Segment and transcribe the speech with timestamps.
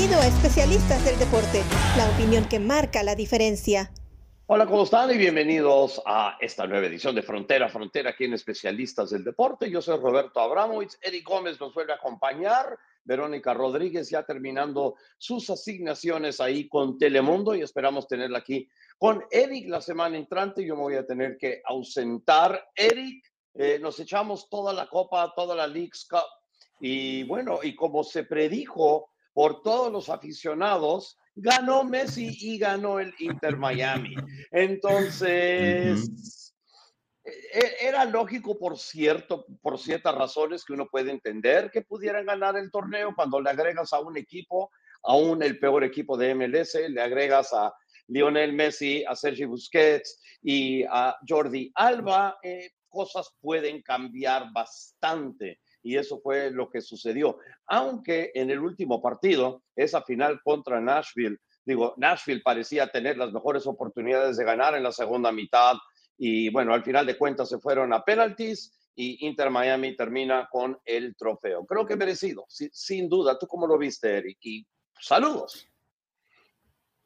[0.00, 1.62] Bienvenido a Especialistas del Deporte,
[1.98, 3.92] la opinión que marca la diferencia.
[4.46, 5.10] Hola, ¿cómo están?
[5.10, 9.70] Y bienvenidos a esta nueva edición de Frontera a Frontera aquí en Especialistas del Deporte.
[9.70, 15.50] Yo soy Roberto Abramovich, Eric Gómez nos vuelve a acompañar, Verónica Rodríguez ya terminando sus
[15.50, 20.64] asignaciones ahí con Telemundo y esperamos tenerla aquí con Eric la semana entrante.
[20.64, 22.70] Yo me voy a tener que ausentar.
[22.74, 26.24] Eric, eh, nos echamos toda la Copa, toda la League's Cup
[26.80, 33.14] y bueno, y como se predijo por todos los aficionados, ganó Messi y ganó el
[33.18, 34.14] Inter Miami.
[34.50, 36.10] Entonces,
[37.24, 42.56] e-, era lógico por cierto, por ciertas razones que uno puede entender que pudieran ganar
[42.56, 44.70] el torneo cuando le agregas a un equipo,
[45.02, 47.72] aún el peor equipo de MLS, le agregas a
[48.08, 55.96] Lionel Messi, a Sergio Busquets y a Jordi Alba, eh, cosas pueden cambiar bastante y
[55.96, 57.38] eso fue lo que sucedió.
[57.66, 63.66] Aunque en el último partido, esa final contra Nashville, digo, Nashville parecía tener las mejores
[63.66, 65.76] oportunidades de ganar en la segunda mitad
[66.16, 70.78] y bueno, al final de cuentas se fueron a penalties y Inter Miami termina con
[70.84, 71.64] el trofeo.
[71.64, 73.38] Creo que merecido, sin duda.
[73.38, 74.38] ¿Tú cómo lo viste, Eric?
[74.42, 74.66] Y
[75.00, 75.66] saludos.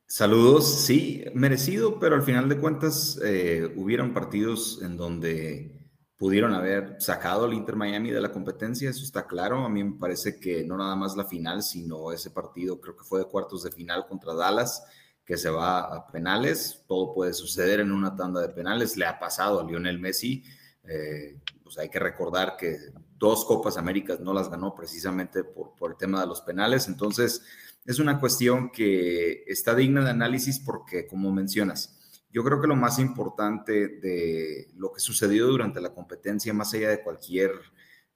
[0.06, 5.73] Saludos, sí, merecido, pero al final de cuentas eh, hubieron partidos en donde
[6.16, 9.64] pudieron haber sacado al Inter Miami de la competencia, eso está claro.
[9.64, 13.04] A mí me parece que no nada más la final, sino ese partido, creo que
[13.04, 14.84] fue de cuartos de final contra Dallas,
[15.24, 16.84] que se va a penales.
[16.86, 18.96] Todo puede suceder en una tanda de penales.
[18.96, 20.44] Le ha pasado a Lionel Messi.
[20.84, 22.76] Eh, pues hay que recordar que
[23.18, 26.88] dos Copas Américas no las ganó precisamente por, por el tema de los penales.
[26.88, 27.42] Entonces,
[27.84, 31.98] es una cuestión que está digna de análisis porque, como mencionas,
[32.34, 36.91] yo creo que lo más importante de lo que sucedió durante la competencia, más allá
[36.91, 37.52] de cualquier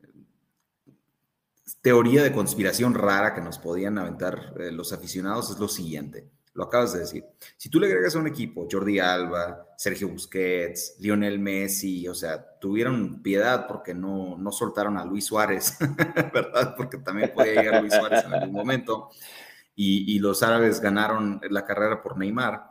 [0.03, 0.09] eh,
[1.81, 6.29] teoría de conspiración rara que nos podían aventar eh, los aficionados, es lo siguiente.
[6.53, 7.25] Lo acabas de decir.
[7.57, 12.59] Si tú le agregas a un equipo Jordi Alba, Sergio Busquets, Lionel Messi, o sea,
[12.59, 15.79] tuvieron piedad porque no, no soltaron a Luis Suárez,
[16.35, 16.75] ¿verdad?
[16.77, 19.11] Porque también podía llegar Luis Suárez en algún momento.
[19.77, 22.68] Y, y los árabes ganaron la carrera por Neymar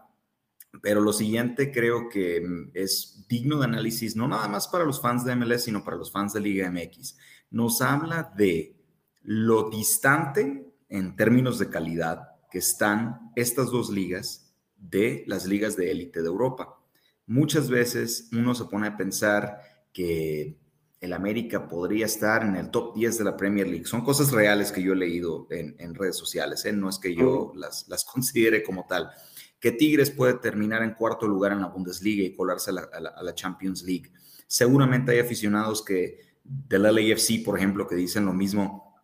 [0.82, 5.02] pero lo siguiente creo que mm, es digno de análisis, no nada más para los
[5.02, 7.18] fans de MLS, sino para los fans de Liga MX.
[7.52, 8.76] Nos habla de
[9.22, 15.92] lo distante en términos de calidad que están estas dos ligas de las ligas de
[15.92, 16.80] élite de Europa.
[17.26, 19.60] Muchas veces uno se pone a pensar
[19.92, 20.58] que
[21.00, 23.86] el América podría estar en el top 10 de la Premier League.
[23.86, 26.72] Son cosas reales que yo he leído en, redes sociales, ¿eh?
[26.72, 29.10] no es que yo las, las considere como tal
[29.60, 33.84] que Tigres puede terminar en cuarto lugar en la Bundesliga y colarse a la, Champions
[33.84, 34.12] League.
[34.48, 38.96] Seguramente hay aficionados que del LAFC, por ejemplo, que dicen lo mismo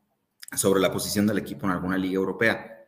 [0.56, 2.88] sobre la posición del equipo en alguna liga europea.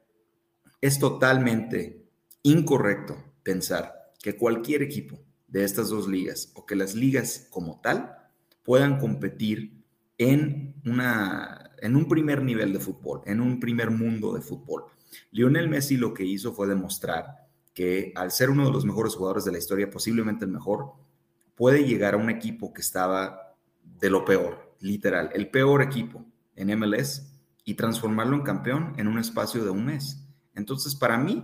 [0.79, 2.05] Es totalmente
[2.43, 8.15] incorrecto pensar que cualquier equipo de estas dos ligas o que las ligas como tal
[8.63, 9.83] puedan competir
[10.17, 14.85] en, una, en un primer nivel de fútbol, en un primer mundo de fútbol.
[15.31, 17.44] Lionel Messi lo que hizo fue demostrar
[17.75, 20.93] que al ser uno de los mejores jugadores de la historia, posiblemente el mejor,
[21.55, 23.53] puede llegar a un equipo que estaba
[23.83, 26.25] de lo peor, literal, el peor equipo
[26.55, 27.33] en MLS
[27.65, 30.25] y transformarlo en campeón en un espacio de un mes.
[30.53, 31.43] Entonces, para mí,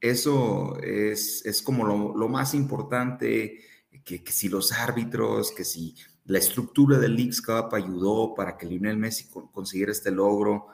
[0.00, 3.60] eso es, es como lo, más importante,
[4.02, 5.94] que, que, si los árbitros, que si
[6.24, 10.68] la estructura del Leagues Cup ayudó para que Lionel Messi consiguiera este logro,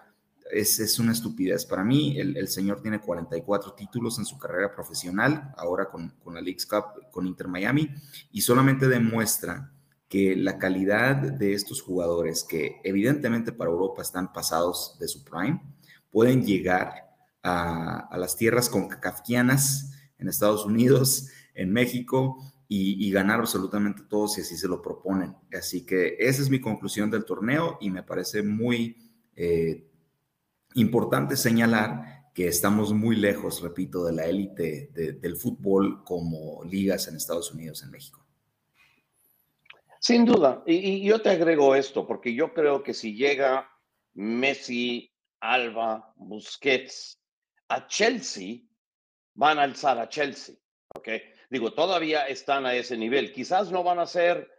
[0.52, 1.64] es, una estupidez.
[1.64, 6.40] Para mí, el, señor tiene 44 títulos en su carrera profesional, ahora con, con la
[6.40, 7.88] League's Cup, con Inter Miami,
[8.30, 9.72] y solamente demuestra
[10.08, 15.62] que la calidad de estos jugadores, que evidentemente para Europa están pasados de su prime,
[16.10, 16.92] pueden llegar
[17.42, 18.70] a, las tierras
[19.00, 22.36] kafkianas en Estados Unidos, en México,
[22.68, 25.36] y, ganar absolutamente todo si así se lo proponen.
[25.52, 28.96] Así que esa es mi conclusión del torneo y me parece muy...
[29.36, 29.91] Eh,
[30.74, 37.16] Importante señalar que estamos muy lejos, repito, de la élite del fútbol como ligas en
[37.16, 38.24] Estados Unidos, en México.
[39.98, 43.70] Sin duda, y, yo te agrego esto, porque yo creo que si llega
[44.14, 47.20] Messi, Alba, Busquets
[47.68, 48.62] a Chelsea,
[49.34, 50.56] van a alzar a Chelsea,
[50.94, 51.08] ¿ok?
[51.50, 53.32] Digo, todavía están a ese nivel.
[53.32, 54.50] Quizás no van a ser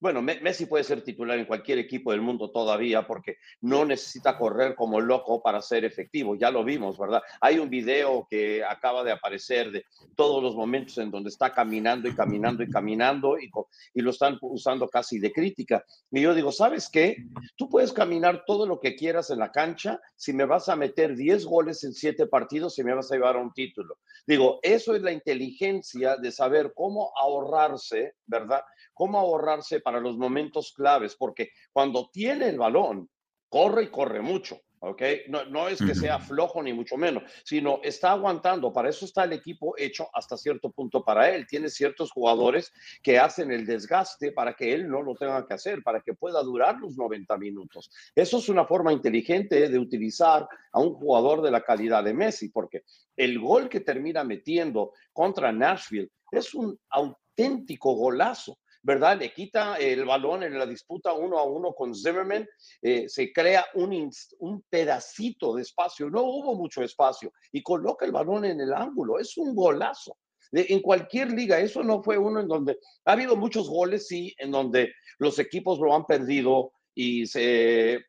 [0.00, 4.74] bueno, Messi puede ser titular en cualquier equipo del mundo todavía porque no necesita correr
[4.74, 6.34] como loco para ser efectivo.
[6.34, 7.22] Ya lo vimos, ¿verdad?
[7.40, 9.84] Hay un video que acaba de aparecer de
[10.16, 13.50] todos los momentos en donde está caminando y caminando y caminando y,
[13.92, 15.84] y lo están usando casi de crítica.
[16.10, 17.16] Y yo digo, ¿sabes qué?
[17.56, 21.14] Tú puedes caminar todo lo que quieras en la cancha si me vas a meter
[21.14, 23.98] 10 goles en 7 partidos y me vas a llevar a un título.
[24.26, 28.62] Digo, eso es la inteligencia de saber cómo ahorrarse, ¿verdad?
[29.00, 33.08] Cómo ahorrarse para los momentos claves, porque cuando tiene el balón,
[33.48, 34.60] corre y corre mucho.
[34.80, 35.02] ¿ok?
[35.28, 38.70] No, no es que sea flojo ni mucho menos, sino está aguantando.
[38.74, 41.46] Para eso está el equipo hecho hasta cierto punto para él.
[41.46, 45.82] Tiene ciertos jugadores que hacen el desgaste para que él no lo tenga que hacer,
[45.82, 47.90] para que pueda durar los 90 minutos.
[48.14, 52.50] Eso es una forma inteligente de utilizar a un jugador de la calidad de Messi,
[52.50, 52.82] porque
[53.16, 58.58] el gol que termina metiendo contra Nashville es un auténtico golazo.
[58.82, 59.18] ¿Verdad?
[59.18, 62.48] Le quita el balón en la disputa uno a uno con Zimmerman,
[62.82, 68.12] eh, se crea un, un pedacito de espacio, no hubo mucho espacio, y coloca el
[68.12, 70.16] balón en el ángulo, es un golazo.
[70.52, 74.50] en cualquier liga, eso no fue uno en donde ha habido muchos goles, sí, en
[74.50, 78.04] donde los equipos lo han perdido y se,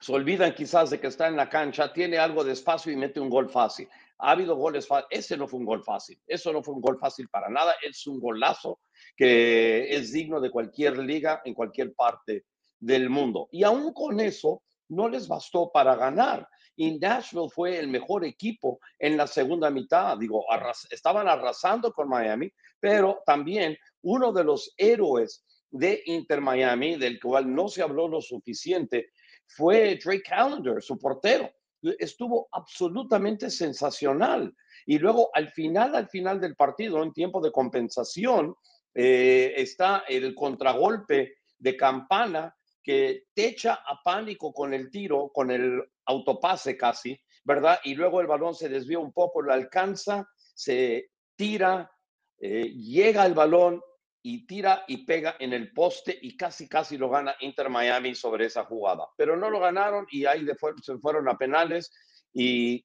[0.00, 3.20] se olvidan quizás de que está en la cancha, tiene algo de espacio y mete
[3.20, 3.88] un gol fácil.
[4.18, 5.08] Ha habido goles fáciles.
[5.10, 6.20] Ese no fue un gol fácil.
[6.26, 7.74] Eso no fue un gol fácil para nada.
[7.82, 8.80] Es un golazo
[9.16, 12.44] que es digno de cualquier liga en cualquier parte
[12.78, 13.48] del mundo.
[13.50, 16.48] Y aún con eso, no les bastó para ganar.
[16.76, 20.18] Y Nashville fue el mejor equipo en la segunda mitad.
[20.18, 20.44] Digo,
[20.90, 27.52] estaban arrasando con Miami, pero también uno de los héroes de Inter Miami, del cual
[27.52, 29.10] no se habló lo suficiente,
[29.46, 31.50] fue Drake Callender, su portero
[31.98, 34.54] estuvo absolutamente sensacional.
[34.86, 38.54] Y luego al final, al final del partido, en tiempo de compensación,
[38.94, 45.50] eh, está el contragolpe de Campana que te echa a pánico con el tiro, con
[45.50, 47.78] el autopase casi, ¿verdad?
[47.84, 51.90] Y luego el balón se desvía un poco, lo alcanza, se tira,
[52.38, 53.80] eh, llega el balón
[54.26, 58.46] y tira y pega en el poste y casi, casi lo gana Inter Miami sobre
[58.46, 59.06] esa jugada.
[59.18, 61.92] Pero no lo ganaron y ahí de se fueron a penales
[62.32, 62.76] y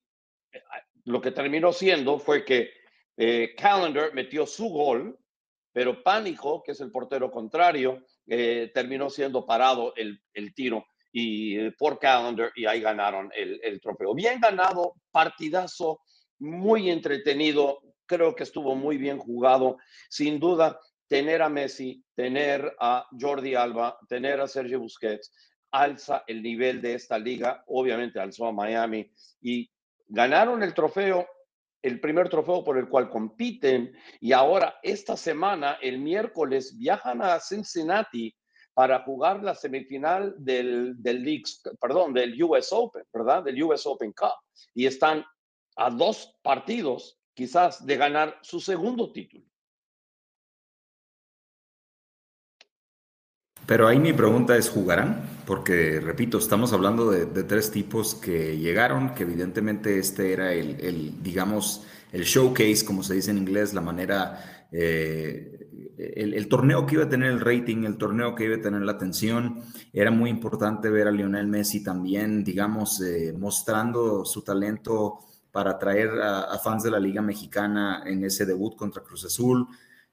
[0.51, 0.61] eh,
[1.05, 2.71] lo que terminó siendo fue que
[3.15, 3.55] eh,
[4.13, 5.17] metió su gol,
[5.71, 11.69] pero Pánico, que es el portero contrario, eh, terminó siendo parado el, el tiro y
[11.71, 14.13] por Calendar y ahí ganaron el, el trofeo.
[14.13, 16.01] Bien ganado, partidazo,
[16.39, 19.77] muy entretenido, creo que estuvo muy bien jugado,
[20.09, 20.77] sin duda
[21.09, 25.33] tener a Messi, tener a Jordi Alba, tener a Sergio Busquets,
[25.71, 29.11] alza el nivel de esta liga, obviamente alzó a Miami
[29.41, 29.69] y
[30.07, 31.27] ganaron el trofeo,
[31.81, 33.91] el primer trofeo por el cual compiten
[34.21, 38.35] y ahora esta semana, el miércoles, viajan a Cincinnati
[38.75, 41.43] para jugar la semifinal del, del
[41.81, 43.43] perdón, del US Open, ¿verdad?
[43.43, 44.35] Del US Open Cup.
[44.73, 45.25] Y están
[45.75, 49.48] a dos partidos quizás de ganar su segundo título.
[53.69, 55.29] Pero ahí mi pregunta es, ¿jugarán?
[55.45, 61.85] Porque, repito, estamos hablando de, tres tipos que llegaron, que evidentemente este era el, digamos,
[62.11, 65.67] el showcase, como se dice en inglés, la manera, eh,
[65.99, 68.93] el, torneo que iba a tener el rating, el torneo que iba a tener la
[68.93, 69.61] atención.
[69.93, 75.19] Era muy importante ver a Lionel Messi también, digamos, eh, mostrando su talento
[75.51, 79.67] para atraer a, fans de la Liga Mexicana en ese debut contra Cruz Azul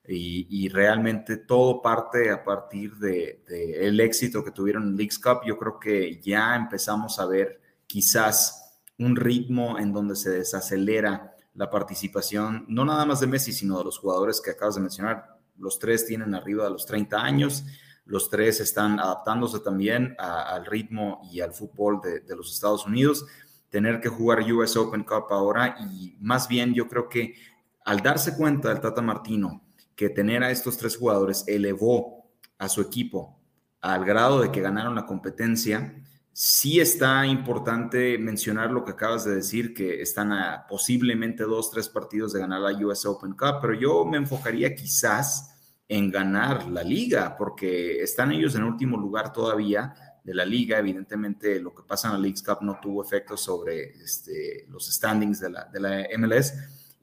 [0.09, 5.41] y, realmente todo parte a partir del de, el éxito que tuvieron en Leagues Cup.
[5.47, 11.71] Yo creo que ya empezamos a ver quizás un ritmo en donde se desacelera la
[11.71, 15.39] participación, no nada más de Messi, sino de los jugadores que acabas de mencionar.
[15.59, 17.65] Los tres tienen arriba de los 30 años,
[18.05, 23.27] los tres están adaptándose también al ritmo y al fútbol de, de los Estados Unidos.
[23.71, 27.35] Tener que jugar US Open Cup ahora y más bien yo creo que
[27.85, 29.66] al darse cuenta del Tata Martino
[29.97, 33.41] que tener a estos tres jugadores elevó a su equipo
[33.81, 35.95] al grado de que ganaron la competencia.
[36.33, 41.89] Sí está importante mencionar lo que acabas de decir, que están a posiblemente dos, tres
[41.89, 45.55] partidos de ganar la US Open Cup, pero yo me enfocaría quizás
[45.89, 50.79] en ganar la liga, porque están ellos en último lugar todavía de la liga.
[50.79, 55.41] Evidentemente, lo que pasa en la Leagues Cup no tuvo efecto sobre este, los standings
[55.41, 55.51] de
[55.81, 56.53] la MLS,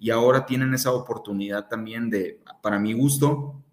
[0.04, 3.64] y ahora tienen esa oportunidad también de, para mi gusto,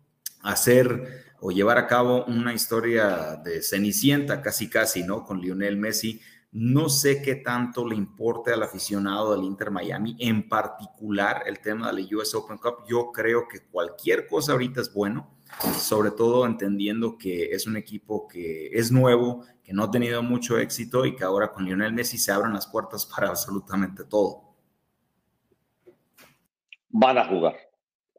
[0.43, 5.25] hacer o llevar a cabo una historia de Cenicienta, casi casi, ¿no?
[5.25, 6.21] Con Lionel Messi,
[6.53, 11.91] No sé qué tanto le importe al aficionado del Inter Miami, en particular el tema
[11.91, 12.85] de la US Open Cup.
[12.89, 15.37] Yo creo que cualquier cosa ahorita es bueno,
[15.81, 20.59] sobre todo entendiendo que es un equipo que es nuevo, que no ha tenido mucho
[20.59, 24.50] éxito y que ahora con Lionel Messi se abren las puertas para absolutamente todo.
[26.91, 27.57] Van a jugar,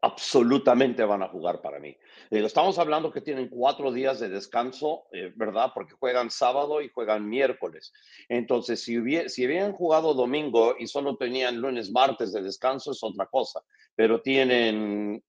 [0.00, 1.96] absolutamente van a jugar para mí.
[2.30, 5.70] Estamos hablando que tienen cuatro días de descanso, eh, ¿verdad?
[5.74, 7.92] Porque juegan sábado y juegan miércoles.
[8.28, 8.98] Entonces, si,
[9.28, 13.60] si habían jugado domingo y solo tenían lunes, martes de descanso, es otra cosa.
[13.94, 15.22] Pero tienen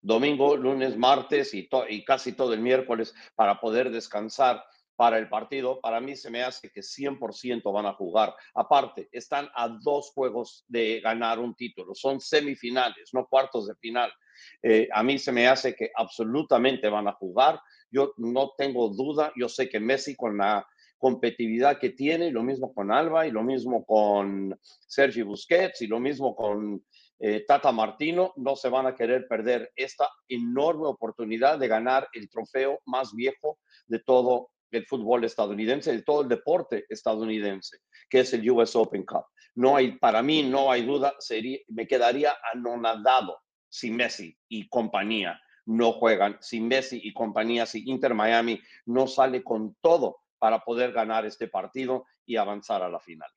[0.00, 4.64] domingo, lunes, martes y casi todo el miércoles para poder descansar
[4.98, 8.34] para el partido, para mí se me hace que 100% van a jugar.
[8.52, 14.12] Aparte, están a dos juegos de ganar un título, son semifinales, no cuartos de final.
[14.60, 17.60] Eh, a mí se me hace que absolutamente van a jugar.
[17.92, 22.74] Yo no tengo duda, yo sé que Messi con la competitividad que tiene, lo mismo
[22.74, 26.84] con Alba y lo mismo con Sergi Busquets y lo mismo con
[27.20, 32.28] eh, Tata Martino, no se van a querer perder esta enorme oportunidad de ganar el
[32.28, 38.32] trofeo más viejo de todo el fútbol estadounidense, de todo el deporte estadounidense, que es
[38.32, 39.24] el US Open Cup.
[39.54, 45.40] No hay, para mí no hay duda, sería, me quedaría anonadado si Messi y compañía
[45.68, 50.92] no juegan, si Messi y compañía, si Inter Miami no sale con todo para poder
[50.92, 53.30] ganar este partido y avanzar a la final.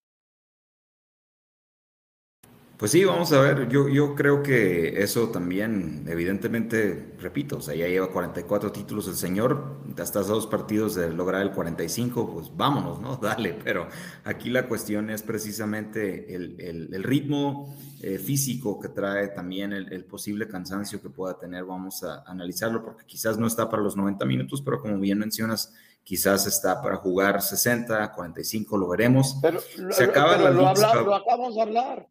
[2.82, 7.76] Pues sí, vamos a ver, yo, yo creo que eso también, evidentemente, repito, o sea,
[7.76, 13.00] ya lleva 44 títulos el señor, hasta dos partidos de lograr el 45, pues vámonos,
[13.00, 13.18] ¿no?
[13.22, 13.88] Dale, pero
[14.24, 20.04] aquí la cuestión es precisamente el, el, ritmo eh, físico que trae también el, el,
[20.04, 24.26] posible cansancio que pueda tener, vamos a analizarlo, porque quizás no está para los 90
[24.26, 25.72] minutos, pero como bien mencionas,
[26.04, 29.38] quizás está para jugar 60, 45, lo veremos.
[29.40, 29.62] Pero,
[29.92, 32.08] Se acaba la lo, lo acabamos de hablar.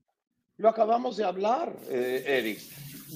[0.60, 2.60] Lo acabamos de hablar, eh, Eric.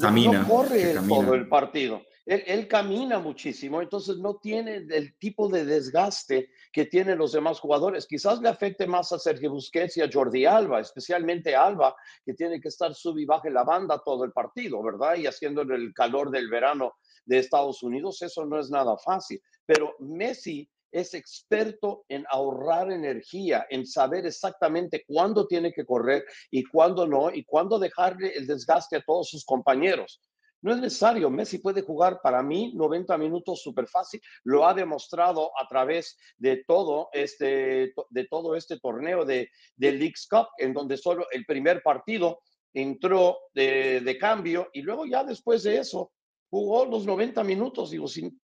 [0.00, 0.40] Camina.
[0.40, 2.00] No corre todo el partido.
[2.24, 8.06] Él, camina muchísimo, entonces no tiene el tipo de desgaste que tienen los demás jugadores.
[8.06, 12.32] Quizás le afecte más a Sergio Busquets y a Jordi Alba, especialmente a Alba, que
[12.32, 15.16] tiene que estar sub y baje la banda todo el partido, ¿verdad?
[15.16, 16.94] Y haciendo el calor del verano
[17.26, 19.38] de Estados Unidos, eso no es nada fácil.
[19.66, 26.62] Pero Messi es experto en ahorrar energía, en saber exactamente cuándo tiene que correr y
[26.64, 30.22] cuándo no, y cuándo dejarle el desgaste a todos sus compañeros.
[30.62, 35.50] No es necesario, Messi puede jugar para mí 90 minutos súper fácil, lo ha demostrado
[35.60, 40.96] a través de todo este, de todo este torneo de, de Leagues Cup, en donde
[40.96, 42.38] solo el primer partido
[42.72, 46.12] entró de, de cambio y luego ya después de eso
[46.48, 48.40] jugó los 90 minutos, digo, sin,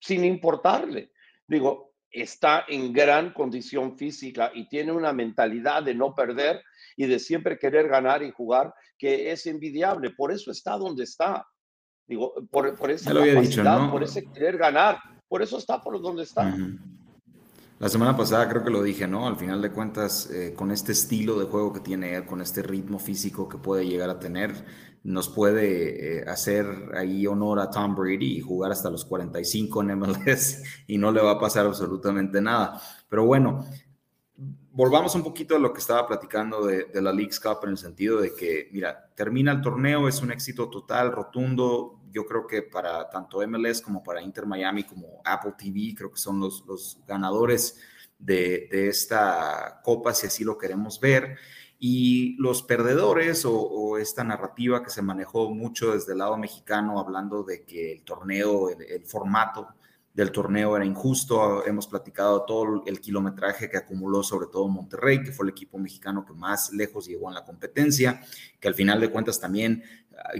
[0.00, 1.12] sin importarle
[1.58, 6.62] digo, está en gran condición física y tiene una mentalidad de no perder
[6.96, 10.10] y de siempre querer ganar y jugar que es envidiable.
[10.10, 11.46] Por eso está donde está.
[12.06, 14.98] Digo, por, por esa capacidad, por ese querer ganar.
[15.28, 16.54] Por eso está por donde está.
[17.82, 19.26] La semana pasada creo que lo dije, ¿no?
[19.26, 22.62] Al final de cuentas, eh, con este estilo de juego que tiene él, con este
[22.62, 24.54] ritmo físico que puede llegar a tener,
[25.02, 29.98] nos puede eh, hacer ahí honor a Tom Brady y jugar hasta los 45 en
[29.98, 32.80] MLS y no le va a pasar absolutamente nada.
[33.08, 33.66] Pero bueno,
[34.70, 38.20] volvamos un poquito a lo que estaba platicando de, la League's Cup en el sentido
[38.20, 42.00] de que, mira, termina el torneo, es un éxito total, rotundo.
[42.12, 46.18] Yo creo que para tanto MLS como para Inter Miami, como Apple TV, creo que
[46.18, 47.80] son los, los ganadores
[48.18, 51.38] de, de esta copa, si así lo queremos ver.
[51.84, 57.42] Y los perdedores o, esta narrativa que se manejó mucho desde el lado mexicano, hablando
[57.42, 59.66] de que el torneo, el, formato
[60.14, 61.66] del torneo era injusto.
[61.66, 66.24] Hemos platicado todo el kilometraje que acumuló sobre todo Monterrey, que fue el equipo mexicano
[66.24, 68.20] que más lejos llegó en la competencia,
[68.60, 69.82] que al final de cuentas también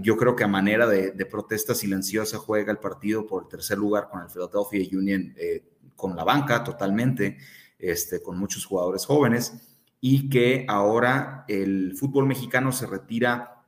[0.01, 4.09] yo creo que a manera de, protesta silenciosa juega el partido por el tercer lugar
[4.11, 5.65] con el Philadelphia Union, eh,
[5.97, 7.39] con la banca totalmente,
[7.79, 9.53] este, con muchos jugadores jóvenes
[10.01, 13.65] y que ahora el fútbol mexicano se retira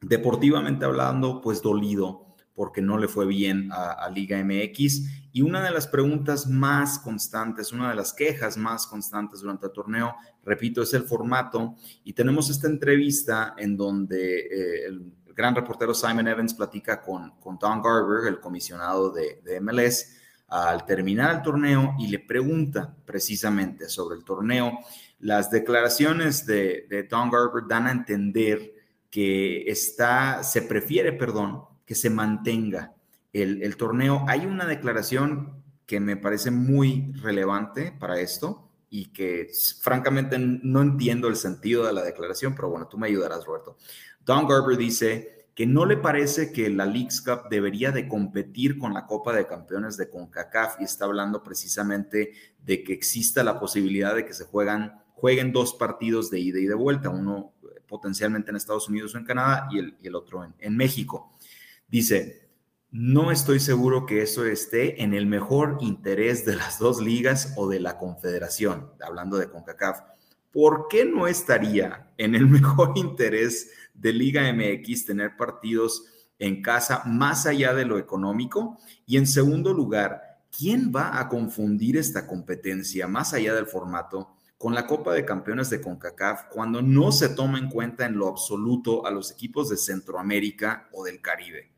[0.00, 2.26] deportivamente hablando, pues dolido
[2.60, 5.30] porque no le fue bien a, Liga MX.
[5.32, 9.72] Y una de las preguntas más constantes, una de las quejas más constantes durante el
[9.72, 10.14] torneo,
[10.44, 11.76] repito, es el formato.
[12.04, 15.10] Y tenemos esta entrevista en donde eh, el
[15.40, 20.16] gran reportero Simon Evans platica con, con Don Garber, el comisionado de, de MLS,
[20.48, 24.80] al terminar el torneo y le pregunta precisamente sobre el torneo
[25.20, 28.72] las declaraciones de, de Don Garber dan a entender
[29.10, 32.94] que está, se prefiere, perdón, que se mantenga
[33.32, 34.24] el, el torneo.
[34.28, 39.48] Hay una declaración que me parece muy relevante para esto, y que
[39.80, 43.76] francamente no entiendo el sentido de la declaración, pero bueno, tú me ayudarás, Roberto.
[44.24, 48.92] Don Garber dice que no le parece que la Leagues Cup debería de competir con
[48.92, 52.32] la Copa de Campeones de CONCACAF y está hablando precisamente
[52.64, 56.66] de que exista la posibilidad de que se juegan, jueguen dos partidos de ida y
[56.66, 60.16] de vuelta, uno eh, potencialmente en Estados Unidos o en Canadá y el, y el
[60.16, 61.36] otro en, en México.
[61.88, 62.49] Dice,
[62.92, 67.68] no estoy seguro que eso esté en el mejor interés de las dos ligas o
[67.68, 70.00] de la confederación, hablando de CONCACAF.
[70.50, 76.04] ¿Por qué no estaría en el mejor interés de Liga MX tener partidos
[76.40, 78.78] en casa más allá de lo económico?
[79.06, 84.74] Y en segundo lugar, ¿quién va a confundir esta competencia más allá del formato con
[84.74, 89.06] la Copa de Campeones de CONCACAF cuando no se toma en cuenta en lo absoluto
[89.06, 91.69] a los equipos de Centroamérica o del Caribe?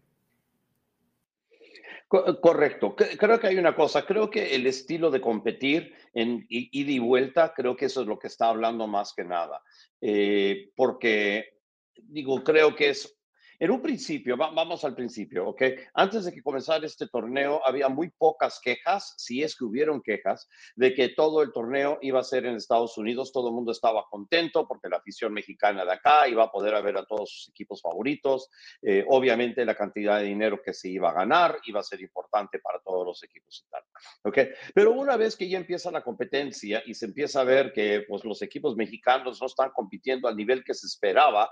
[2.12, 2.94] Correcto.
[2.94, 4.04] Creo que hay una cosa.
[4.04, 8.18] Creo que el estilo de competir en ida y vuelta, creo que eso es lo
[8.18, 9.62] que está hablando más que nada.
[9.98, 11.54] Eh, porque,
[11.94, 13.18] digo, creo que es
[13.62, 15.62] en un principio, vamos al principio, ¿ok?
[15.94, 20.48] Antes de que comenzara este torneo, había muy pocas quejas, si es que hubieron quejas,
[20.74, 23.30] de que todo el torneo iba a ser en Estados Unidos.
[23.30, 26.96] Todo el mundo estaba contento porque la afición mexicana de acá iba a poder ver
[26.96, 28.50] a todos sus equipos favoritos.
[28.82, 32.58] Eh, obviamente, la cantidad de dinero que se iba a ganar iba a ser importante
[32.58, 33.82] para todos los equipos y tal,
[34.24, 34.38] ¿ok?
[34.74, 38.24] Pero una vez que ya empieza la competencia y se empieza a ver que pues,
[38.24, 41.48] los equipos mexicanos no están compitiendo al nivel que se esperaba,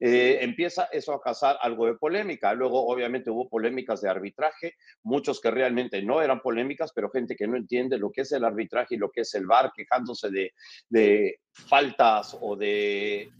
[0.00, 2.52] eh, empieza eso a algo de polémica.
[2.54, 7.46] Luego, obviamente, hubo polémicas de arbitraje, muchos que realmente no eran polémicas, pero gente que
[7.46, 10.52] no entiende lo que es el arbitraje y lo que es el VAR, quejándose de,
[10.88, 13.30] de faltas o de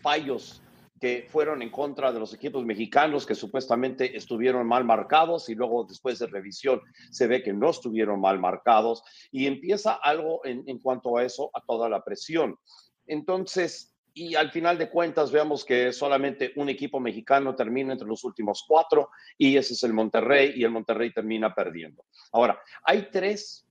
[0.00, 0.62] fallos
[1.00, 5.84] que fueron en contra de los equipos mexicanos que supuestamente estuvieron mal marcados y luego
[5.84, 10.78] después de revisión se ve que no estuvieron mal marcados y empieza algo en, en
[10.78, 12.56] cuanto a eso, a toda la presión.
[13.06, 18.24] Entonces, y al final de cuentas veamos que solamente un equipo mexicano termina entre los
[18.24, 22.04] últimos cuatro y ese es el Monterrey y el Monterrey termina perdiendo.
[22.32, 23.66] Ahora, hay tres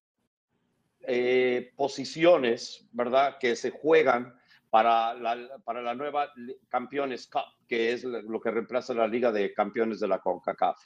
[1.01, 4.35] eh, posiciones, ¿verdad?, que se juegan
[4.69, 6.31] para la, para la nueva
[6.67, 10.77] Campeones Cup, que es lo que reemplaza la Liga de Campeones de la CONCACAF.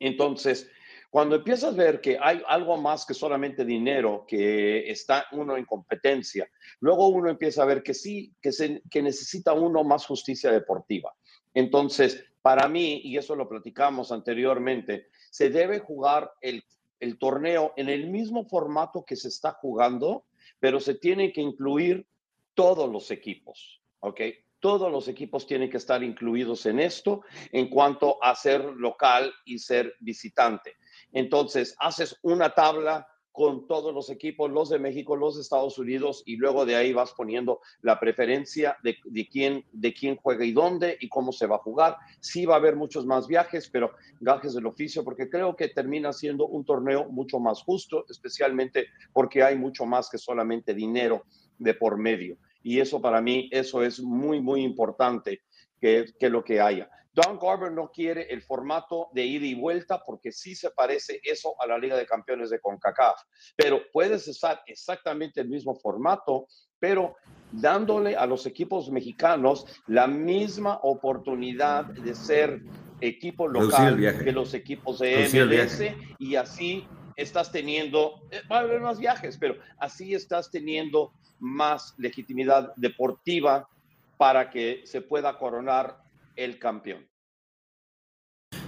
[0.00, 0.70] Entonces,
[1.10, 5.64] cuando empiezas a ver que hay algo más que solamente dinero, que está uno en
[5.64, 6.48] competencia,
[6.80, 11.14] luego uno empieza a ver que sí, que, se, que necesita uno más justicia deportiva.
[11.54, 16.62] Entonces, para mí, y eso lo platicamos anteriormente, se debe jugar el,
[17.00, 20.26] el torneo en el mismo formato que se está jugando,
[20.60, 22.06] pero se tiene que incluir
[22.54, 24.20] todos los equipos, ¿ok?
[24.60, 29.58] Todos los equipos tienen que estar incluidos en esto en cuanto a ser local y
[29.58, 30.76] ser visitante.
[31.12, 33.06] Entonces, haces una tabla
[33.38, 36.92] con todos los equipos, los de México, los de Estados Unidos, y luego de ahí
[36.92, 38.98] vas poniendo la preferencia de,
[39.30, 41.96] quién, de quién juega y dónde y cómo se va a jugar.
[42.18, 46.12] Sí va a haber muchos más viajes, pero gajes del oficio, porque creo que termina
[46.12, 51.22] siendo un torneo mucho más justo, especialmente porque hay mucho más que solamente dinero
[51.58, 52.38] de por medio.
[52.64, 55.42] Y eso para mí, eso es muy, muy importante
[55.80, 56.90] que, que lo que haya.
[57.18, 61.60] Don Garber no quiere el formato de ida y vuelta porque sí se parece eso
[61.60, 63.20] a la Liga de Campeones de CONCACAF,
[63.56, 66.46] pero puedes usar exactamente el mismo formato,
[66.78, 67.16] pero
[67.50, 72.62] dándole a los equipos mexicanos la misma oportunidad de ser
[73.00, 78.80] equipo local que los equipos de MLS y así estás teniendo, eh, va a haber
[78.80, 83.68] más viajes, pero así estás teniendo más legitimidad deportiva
[84.16, 86.07] para que se pueda coronar
[86.38, 87.06] el campeón.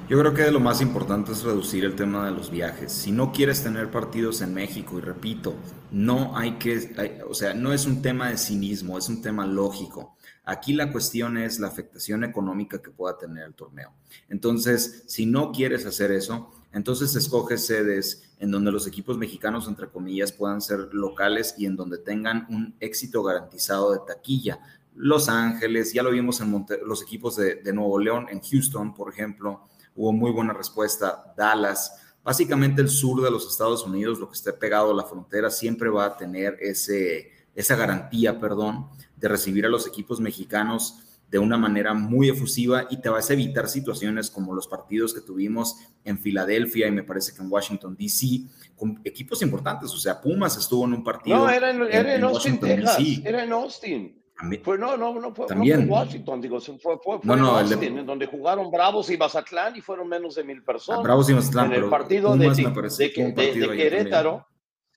[0.09, 2.90] Yo creo que lo más importante es reducir el tema de los viajes.
[2.90, 5.54] Si no quieres tener partidos en México, y repito,
[5.92, 10.16] no hay que, o sea, no es un tema de cinismo, es un tema lógico.
[10.42, 13.92] Aquí la cuestión es la afectación económica que pueda tener el torneo.
[14.28, 19.90] Entonces, si no quieres hacer eso, entonces escoge sedes en donde los equipos mexicanos, entre
[19.90, 24.59] comillas, puedan ser locales y en donde tengan un éxito garantizado de taquilla.
[24.94, 29.12] Los Ángeles, ya lo vimos en los equipos de, de, Nuevo León, en Houston, por
[29.12, 31.33] ejemplo, hubo muy buena respuesta.
[31.37, 35.50] Dallas, básicamente el sur de los Estados Unidos, lo que esté pegado a la frontera,
[35.50, 41.38] siempre va a tener ese, esa garantía, perdón, de recibir a los equipos mexicanos de
[41.38, 45.76] una manera muy efusiva y te vas a evitar situaciones como los partidos que tuvimos
[46.05, 49.92] en Filadelfia y me parece que en Washington, D.C., con equipos importantes.
[49.92, 51.38] O sea, Pumas estuvo en un partido.
[51.38, 52.98] No, era en, era en, Austin, Texas.
[53.24, 54.19] Era en Austin.
[54.62, 55.87] Fue, no, no, no fue, También.
[55.87, 60.09] No Washington, digo, fue, fue, fue Austin, en donde jugaron Bravos y Mazatlán y fueron
[60.09, 61.03] menos de mil personas.
[61.03, 64.46] Bravos y Mazatlán, en el partido de, de, de, de, Querétaro.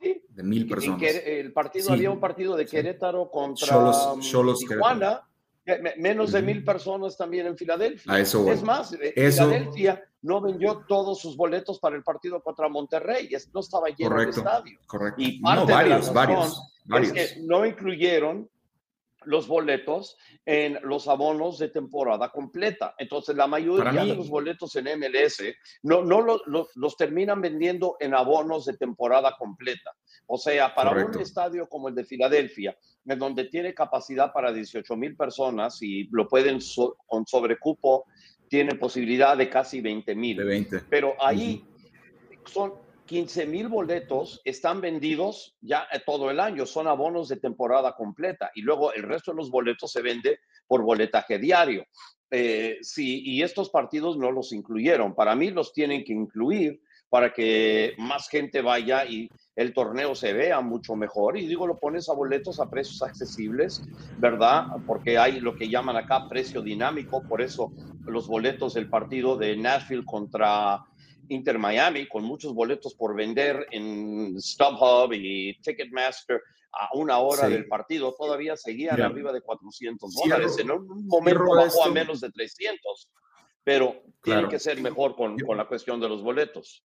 [0.02, 1.02] Sí, de mil personas.
[1.02, 3.78] el partido, había un partido de Querétaro contra
[4.14, 5.22] um, Tijuana,
[5.98, 8.20] menos de mil personas también en Filadelfia.
[8.20, 13.30] eso Es más, eh, Filadelfia no vendió todos sus boletos para el partido contra Monterrey,
[13.54, 14.80] no estaba lleno el estadio.
[14.86, 15.22] Correcto.
[15.22, 17.18] Y parte varios, de varios, varios.
[17.18, 18.50] Es que no incluyeron
[19.26, 22.96] los boletos en los abonos de temporada completa.
[22.98, 25.44] Entonces, la mayoría de los boletos en MLS
[25.84, 26.42] no, no
[26.76, 29.92] los terminan vendiendo en abonos de temporada completa.
[30.28, 34.96] O sea, para un estadio como el de Filadelfia, en donde tiene capacidad para 18
[34.96, 36.60] mil personas y lo pueden
[37.08, 38.06] con sobrecupo,
[38.48, 40.68] tiene posibilidad de casi 20 mil.
[40.90, 41.66] Pero ahí
[42.46, 47.94] son 15 mil boletos están vendidos ya eh, todo el año, son abonos de temporada
[47.94, 51.86] completa y luego el resto de los boletos se vende por boletaje diario.
[52.32, 55.14] Eh, sí, y estos partidos no los incluyeron.
[55.14, 56.82] Para mí los tienen que incluir
[57.14, 61.38] para que más gente vaya y el torneo se vea mucho mejor.
[61.38, 63.84] Y digo, lo pones a boletos a precios accesibles,
[64.18, 64.66] ¿verdad?
[64.88, 67.72] Porque hay lo que llaman acá precio dinámico, por eso
[68.08, 70.84] los boletos del partido de Nashville contra
[71.30, 77.68] Inter Miami, con muchos boletos por vender en StubHub y Ticketmaster a una hora del
[77.68, 80.58] partido, todavía seguían arriba de 400 dólares.
[80.58, 83.10] En un momento bajó a menos de 300,
[83.64, 86.84] pero tiene que ser mejor con, con la cuestión de los boletos.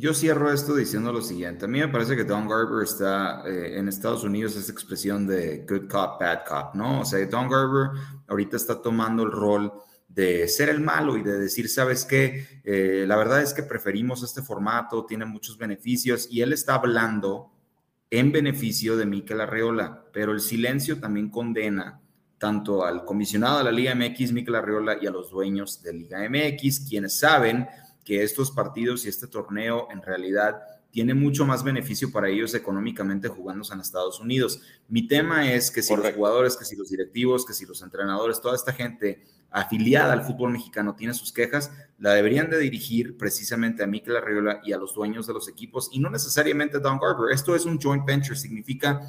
[0.00, 1.64] Yo cierro esto diciendo lo siguiente.
[1.64, 5.66] A mí me parece que Don Garber está eh, en Estados Unidos, esa expresión de
[5.68, 7.00] good cop, bad cop, ¿no?
[7.00, 9.72] O sea, Don Garber ahorita está tomando el rol
[10.18, 14.24] de ser el malo y de decir, sabes qué, eh, la verdad es que preferimos
[14.24, 17.52] este formato, tiene muchos beneficios y él está hablando
[18.10, 22.00] en beneficio de Mikel Arreola, pero el silencio también condena
[22.36, 26.28] tanto al comisionado de la Liga MX, Mikel Arreola, y a los dueños de Liga
[26.28, 27.68] MX, quienes saben
[28.04, 30.56] que estos partidos y este torneo en realidad
[30.90, 34.62] tiene mucho más beneficio para ellos económicamente jugándose en Estados Unidos.
[34.88, 38.40] Mi tema es que si los jugadores, que si los directivos, que si los entrenadores,
[38.40, 43.82] toda esta gente afiliada al fútbol mexicano tiene sus quejas, la deberían de dirigir precisamente
[43.82, 46.98] a Mikel Arriola y a los dueños de los equipos y no necesariamente a Don
[46.98, 47.32] Garber.
[47.32, 49.00] Esto es un joint venture, significa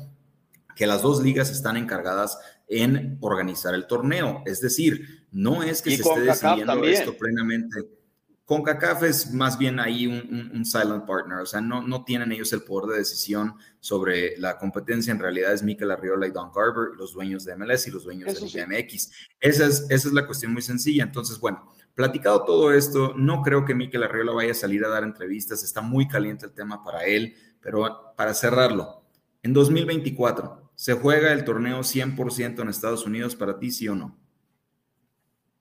[0.76, 4.44] que las dos ligas están encargadas en organizar el torneo.
[4.46, 7.99] Es decir, no es que se esté decidiendo esto plenamente
[8.50, 12.64] CONCACAF es más bien ahí un, silent partner, o sea, no, no tienen ellos el
[12.64, 17.14] poder de decisión sobre la competencia, en realidad es Mikel Arriola y Don Garber, los
[17.14, 19.12] dueños de MLS y los dueños de Liga MX.
[19.40, 21.04] Esa es, esa es la cuestión muy sencilla.
[21.04, 25.04] Entonces, bueno, platicado todo esto, no creo que Mikel Arriola vaya a salir a dar
[25.04, 29.04] entrevistas, está muy caliente el tema para él, pero para cerrarlo,
[29.44, 34.18] en 2024, ¿se juega el torneo 100% en Estados Unidos para ti, sí o no?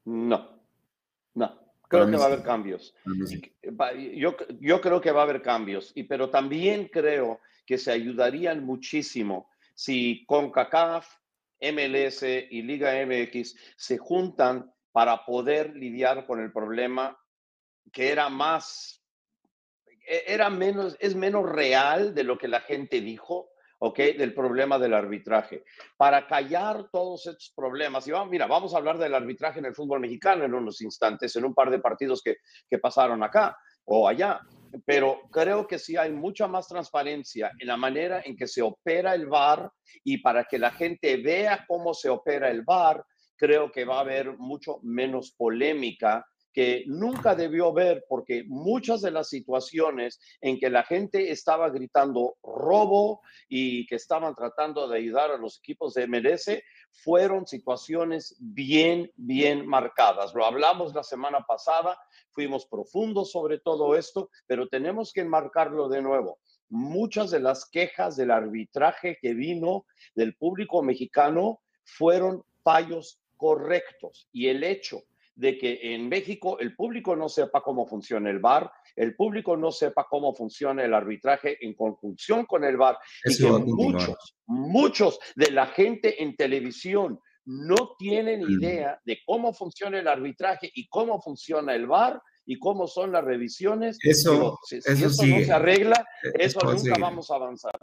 [0.07, 0.58] No.
[1.89, 2.95] Creo que va a haber cambios.
[4.15, 8.65] Yo, yo creo que va a haber cambios, y, pero también creo que se ayudarían
[8.65, 11.09] muchísimo si CONCACAF,
[11.61, 17.19] MLS y Liga MX se juntan para poder lidiar con el problema
[17.93, 19.03] que era más,
[20.07, 23.99] e, era menos, es menos real de lo que la gente dijo ¿ok?
[24.19, 25.65] Del problema del arbitraje.
[25.97, 29.75] Para callar todos estos problemas, y vamos, mira, vamos a hablar del arbitraje en el
[29.75, 32.37] fútbol mexicano en unos instantes, en un par de partidos que,
[32.69, 34.41] que pasaron acá o allá,
[34.85, 39.15] pero creo que sí hay mucha más transparencia en la manera en que se opera
[39.15, 39.71] el VAR
[40.05, 43.03] y para que la gente vea cómo se opera el VAR,
[43.37, 49.11] creo que va a haber mucho menos polémica que nunca debió ver porque muchas de
[49.11, 55.31] las situaciones en que la gente estaba gritando robo y que estaban tratando de ayudar
[55.31, 56.51] a los equipos de MLS
[56.91, 60.35] fueron situaciones bien, bien marcadas.
[60.35, 61.99] Lo hablamos la semana pasada,
[62.31, 66.39] fuimos profundos sobre todo esto, pero tenemos que enmarcarlo de nuevo.
[66.71, 74.49] Muchas de las quejas del arbitraje que vino del público mexicano fueron fallos correctos y
[74.49, 75.03] el hecho
[75.39, 79.71] de que en México el público no sepa cómo funciona el VAR, el público no
[79.71, 85.53] sepa cómo funciona el arbitraje en conjunción con el VAR y que muchos, muchos de
[85.53, 91.73] la gente en televisión no tienen idea de cómo funciona el arbitraje y cómo funciona
[91.73, 93.97] el VAR y cómo son las revisiones.
[94.03, 97.79] Eso, si, eso, no se arregla, e, eso, nunca vamos a avanzar.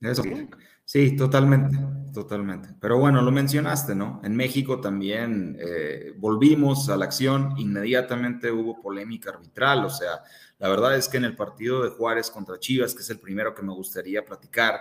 [0.00, 0.22] Eso.
[0.84, 1.78] Sí, totalmente,
[2.12, 2.70] totalmente.
[2.80, 4.20] Pero bueno, lo mencionaste, ¿no?
[4.24, 10.22] En México también eh, volvimos a la acción, inmediatamente hubo polémica arbitral, o sea,
[10.58, 13.54] la verdad es que en el partido de Juárez contra Chivas, que es el primero
[13.54, 14.80] que me gustaría platicar,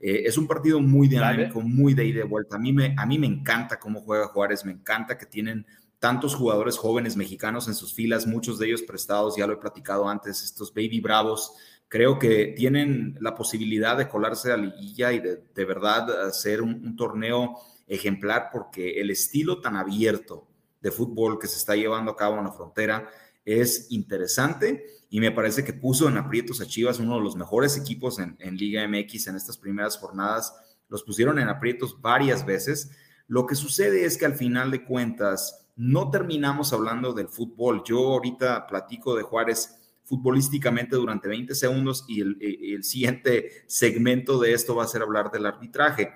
[0.00, 2.56] eh, es un partido muy dinámico, muy de ida y de vuelta.
[2.56, 5.66] A mí, me, a mí me encanta cómo juega Juárez, me encanta que tienen
[5.98, 10.08] tantos jugadores jóvenes mexicanos en sus filas, muchos de ellos prestados, ya lo he platicado
[10.08, 11.52] antes, estos Baby Bravos,
[11.90, 16.62] creo que tienen la posibilidad de colarse a la liguilla y de, de verdad hacer
[16.62, 17.56] un, un torneo
[17.88, 20.46] ejemplar porque el estilo tan abierto
[20.80, 23.10] de fútbol que se está llevando a cabo en la frontera
[23.44, 27.76] es interesante y me parece que puso en aprietos a Chivas, uno de los mejores
[27.76, 30.54] equipos en, en, Liga MX en estas primeras jornadas.
[30.88, 32.92] Los pusieron en aprietos varias veces.
[33.26, 37.82] Lo que sucede es que al final de cuentas no terminamos hablando del fútbol.
[37.84, 39.79] Yo ahorita platico de Juárez
[40.10, 45.30] futbolísticamente durante 20 segundos y el, el siguiente segmento de esto va a ser hablar
[45.30, 46.12] del arbitraje.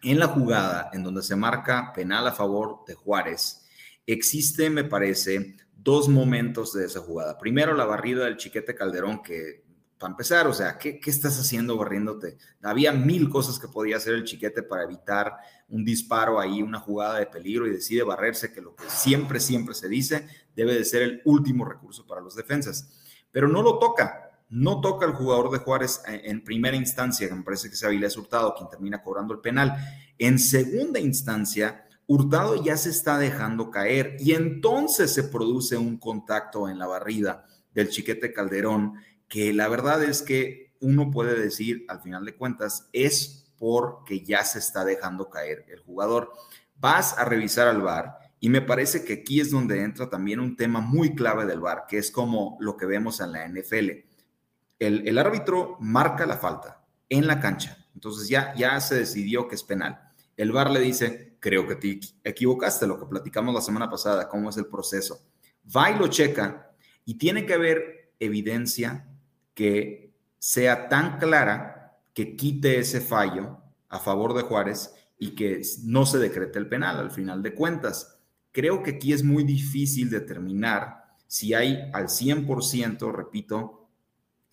[0.00, 3.66] En la jugada en donde se marca penal a favor de Juárez,
[4.06, 7.36] existe, me parece, dos momentos de esa jugada.
[7.36, 9.64] Primero, la barrida del chiquete Calderón, que
[9.98, 12.38] para empezar, o sea, ¿qué, ¿qué, estás haciendo barriéndote?
[12.62, 15.32] Había mil cosas que podía hacer el chiquete para evitar
[15.68, 19.74] un disparo ahí, una jugada de peligro y decide barrerse, que lo que siempre, siempre
[19.74, 23.02] se dice, debe de ser el último recurso para los defensas.
[23.36, 27.42] Pero no lo toca, no toca el jugador de Juárez en primera instancia, que me
[27.42, 29.76] parece que es Avilés Hurtado quien termina cobrando el penal.
[30.16, 36.66] En segunda instancia, Hurtado ya se está dejando caer y entonces se produce un contacto
[36.70, 37.44] en la barrida
[37.74, 38.94] del chiquete Calderón,
[39.28, 44.44] que la verdad es que uno puede decir, al final de cuentas, es porque ya
[44.44, 46.32] se está dejando caer el jugador.
[46.76, 50.56] Vas a revisar al VAR y me parece que aquí es donde entra también un
[50.56, 53.90] tema muy clave del VAR, que es como lo que vemos en la NFL.
[54.78, 59.54] El, el árbitro marca la falta en la cancha, entonces ya, ya se decidió que
[59.54, 60.00] es penal.
[60.36, 64.50] El VAR le dice, creo que te equivocaste, lo que platicamos la semana pasada, cómo
[64.50, 65.20] es el proceso.
[65.74, 66.70] Va y lo checa
[67.04, 69.08] y tiene que haber evidencia
[69.54, 76.04] que sea tan clara que quite ese fallo a favor de Juárez y que no
[76.04, 78.15] se decrete el penal al final de cuentas.
[78.56, 83.90] Creo que aquí es muy difícil determinar si hay al 100%, repito,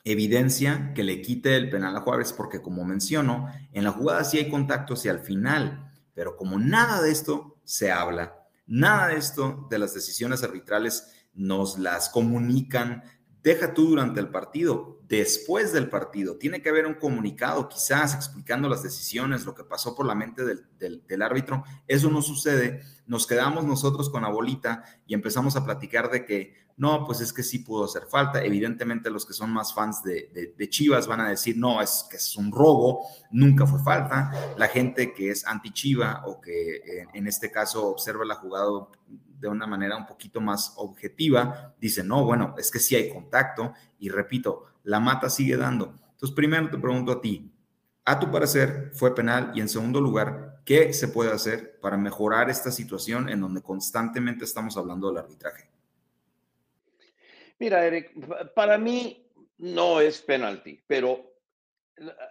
[0.03, 4.37] evidencia que le quite el penal a Juárez, porque como menciono, en la jugada sí
[4.37, 8.35] hay contactos y al final pero como nada de esto se habla,
[8.65, 13.03] nada de esto de las decisiones arbitrales nos las comunican,
[13.43, 18.69] deja tú durante el partido, después del partido, tiene que haber un comunicado quizás explicando
[18.69, 21.63] las decisiones, lo que pasó por la mente del, del, árbitro.
[21.85, 26.63] Eso no sucede, nos quedamos nosotros con la bolita y empezamos a platicar de que
[26.77, 28.43] no, pues es que sí pudo hacer falta.
[28.43, 32.17] Evidentemente los que son más fans de, de, Chivas van a decir, no, es que
[32.17, 34.55] es un robo, nunca fue falta.
[34.57, 38.87] La gente que es anti-Chiva o que en, en este caso observa la jugada
[39.43, 43.73] de una manera un poquito más objetiva, dice, no, bueno, es que sí hay contacto
[43.99, 45.93] y repito, la mata sigue dando.
[46.11, 47.51] Entonces, primero te pregunto a ti,
[48.05, 52.49] a tu parecer fue penal y en segundo lugar, ¿qué se puede hacer para mejorar
[52.49, 55.69] esta situación en donde constantemente estamos hablando del arbitraje?
[57.59, 58.13] Mira, Eric,
[58.53, 61.32] para mí no es penalti, pero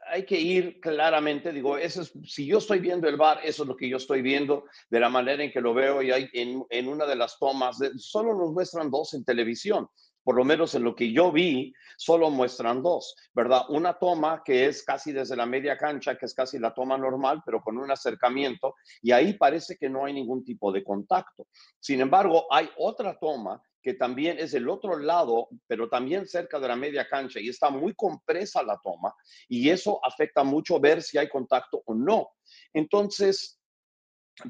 [0.08, 3.68] hay que ir claramente, digo, eso es, si yo estoy viendo el bar, eso es
[3.68, 6.88] lo que yo estoy viendo, de la manera en que lo veo, y hay, en,
[6.88, 9.88] una de las tomas, solo nos muestran dos en televisión,
[10.22, 13.62] por lo menos en lo que yo vi, solo muestran dos, ¿verdad?
[13.68, 17.42] Una toma que es casi desde la media cancha, que es casi la toma normal,
[17.44, 21.46] pero con un acercamiento, y ahí parece que no hay ningún tipo de contacto.
[21.80, 26.68] Sin embargo, hay otra toma que también es el otro lado, pero también cerca de
[26.68, 29.12] la media cancha y está muy compresa la toma
[29.48, 32.30] y eso afecta mucho ver si hay contacto o no.
[32.72, 33.60] Entonces,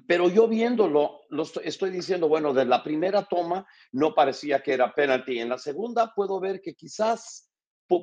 [0.06, 4.72] pero yo viéndolo, lo estoy, estoy, diciendo, bueno, de la primera toma no parecía que
[4.74, 5.38] era penalti.
[5.38, 7.52] En la segunda puedo ver que quizás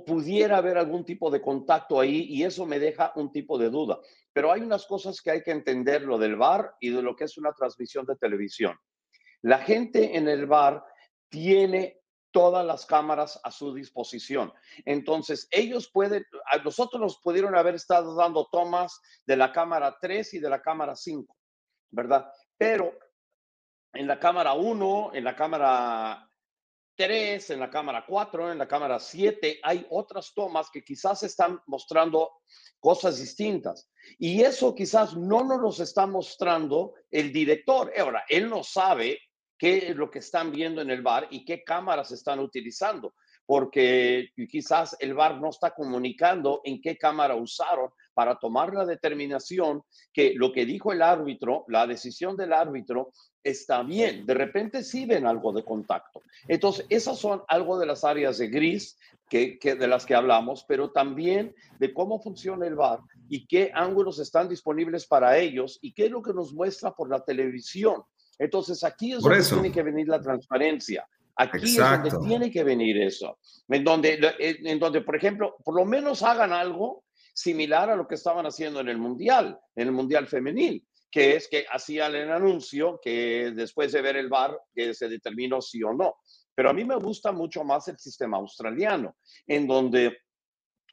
[0.06, 4.00] pudiera haber algún tipo de contacto ahí y eso me deja un tipo de duda.
[4.34, 7.24] Pero hay unas cosas que hay que entender, lo del VAR y de lo que
[7.24, 8.78] es una transmisión de televisión.
[9.42, 10.84] La gente en el VAR
[11.30, 12.00] tiene
[12.32, 14.54] todas las cámaras a su disposición.
[14.86, 20.36] Entonces, ellos pueden, a nosotros nos pudieron haber estado dando tomas de la cámara 3
[20.36, 21.36] y de la cámara 5,
[21.92, 22.32] ¿verdad?
[22.58, 22.98] Pero
[23.94, 26.30] en la cámara 1, en la cámara
[26.96, 31.62] 3, en la cámara 4, en la cámara 7, hay otras tomas que quizás están
[31.68, 32.42] mostrando
[32.80, 33.90] cosas distintas.
[34.18, 37.92] Y eso quizás no nos los está mostrando el director.
[37.98, 39.20] Ahora, él no sabe
[39.58, 43.14] qué es lo que están viendo en el bar y qué cámaras están utilizando,
[43.46, 49.82] porque quizás el bar no está comunicando en qué cámara usaron para tomar la determinación
[50.12, 54.26] que lo que dijo el árbitro, la decisión del árbitro, está bien.
[54.26, 56.22] De repente sí ven algo de contacto.
[56.46, 58.98] Entonces, esas son algo de las áreas de gris
[59.30, 63.72] que, que, de las que hablamos, pero también de cómo funciona el bar y qué
[63.74, 68.04] ángulos están disponibles para ellos y qué es lo que nos muestra por la televisión
[68.38, 71.08] Entonces aquí es donde tiene que venir la transparencia.
[71.38, 73.38] Aquí es donde tiene que venir eso.
[73.70, 77.06] En donde, en donde, por ejemplo, por lo menos hagan algo
[77.40, 81.48] similar a lo que estaban haciendo en el Mundial, en el Mundial Femenil, que es
[81.48, 85.94] que hacían el anuncio que después de ver el bar que se determinó sí o
[85.94, 86.16] no.
[86.54, 89.16] Pero a mí me gusta mucho más el sistema australiano,
[89.48, 90.18] en donde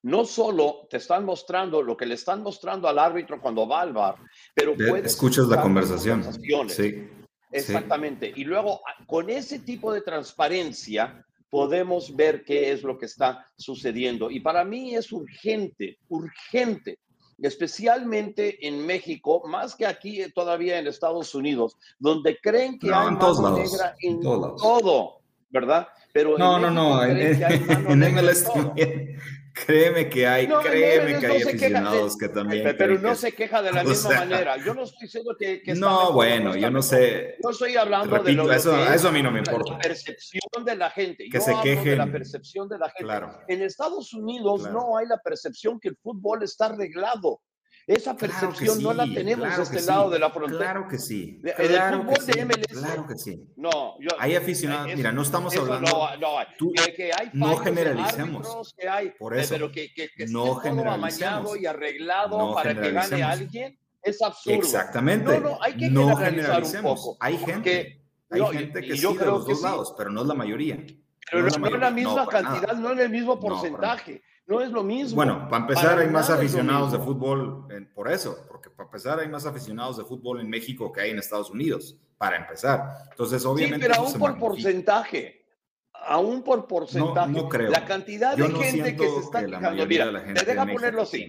[0.02, 3.92] no solo te están mostrando lo que le están mostrando al árbitro cuando va al
[3.92, 4.14] bar,
[4.54, 6.22] pero puedes escuchas la conversación.
[6.68, 7.09] Sí.
[7.50, 8.32] Exactamente.
[8.37, 14.30] Y luego, con ese tipo de transparencia, podemos ver qué es lo que está sucediendo.
[14.30, 16.98] Y para mí es urgente, urgente,
[17.40, 23.11] especialmente en México, más que aquí eh, todavía en Estados Unidos, donde creen que hay
[23.11, 25.88] mano negra en, todo, ¿verdad?
[26.12, 29.18] Pero no, no, no, en, en, MLS también.
[29.64, 32.75] Créeme que hay, créeme que hay aficionados que también.
[32.77, 34.57] Pero no se queja de la misma manera.
[34.59, 35.62] Yo no estoy diciendo que.
[35.62, 37.37] que no, bueno, yo no sé.
[37.42, 39.73] No estoy hablando de lo eso, eso a mí no me importa.
[39.73, 41.29] La percepción de la gente.
[41.31, 41.85] Que se quejen.
[41.85, 43.05] De la percepción de la gente.
[43.05, 43.40] Claro.
[43.49, 47.40] En Estados Unidos no hay la percepción que el fútbol está arreglado.
[47.87, 50.59] Esa percepción no la tenemos de este lado de la frontera.
[50.59, 51.40] Claro que sí.
[51.57, 52.81] Claro el fútbol de MLS.
[52.81, 53.44] Claro que sí.
[53.57, 54.92] No, yo, hay aficionados.
[54.96, 55.88] mira, no estamos hablando.
[55.88, 58.75] No, no, tú, que, hay no generalicemos.
[58.77, 59.55] Que hay, por eso.
[59.55, 61.57] Pero que, que, que no generalicemos.
[61.61, 64.59] y arreglado para que gane alguien es absurdo.
[64.59, 65.38] Exactamente.
[65.38, 66.99] No, no, hay que no generalicemos.
[66.99, 68.03] Un poco, hay gente.
[68.31, 70.85] Hay gente que sí de los dos lados, pero no es la mayoría.
[71.31, 75.16] Pero no, es la misma cantidad, no es el mismo porcentaje no es lo mismo.
[75.16, 79.44] Bueno, para empezar hay más aficionados de fútbol, por eso, porque para empezar hay más
[79.44, 83.09] aficionados de fútbol en México que hay en Estados Unidos, para empezar.
[83.11, 83.87] Entonces, obviamente...
[83.87, 85.44] Sí, pero aún por porcentaje,
[85.92, 87.32] aún por porcentaje.
[87.32, 87.70] No, creo.
[87.70, 91.28] La cantidad de gente que se está quejando, mira, te deja ponerlo así.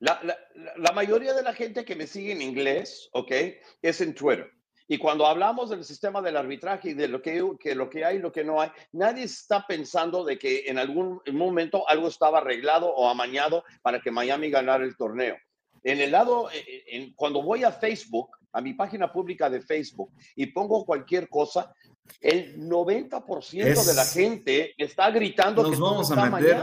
[0.00, 0.36] La, la,
[0.76, 3.32] la, mayoría de la gente que me sigue en inglés, ¿ok?
[3.80, 4.50] Es en Twitter.
[4.86, 8.18] Y cuando hablamos del sistema del arbitraje y de lo que, que, lo que hay
[8.18, 12.94] lo que no hay, nadie está pensando de que en algún momento algo estaba arreglado
[12.94, 15.36] o amañado para que Miami ganara el torneo.
[15.82, 20.10] En el lado, eh, eh, cuando voy a Facebook, a mi página pública de Facebook,
[20.36, 21.74] y pongo cualquier cosa,
[22.20, 26.56] el 90% de la gente está gritando nos vamos a meter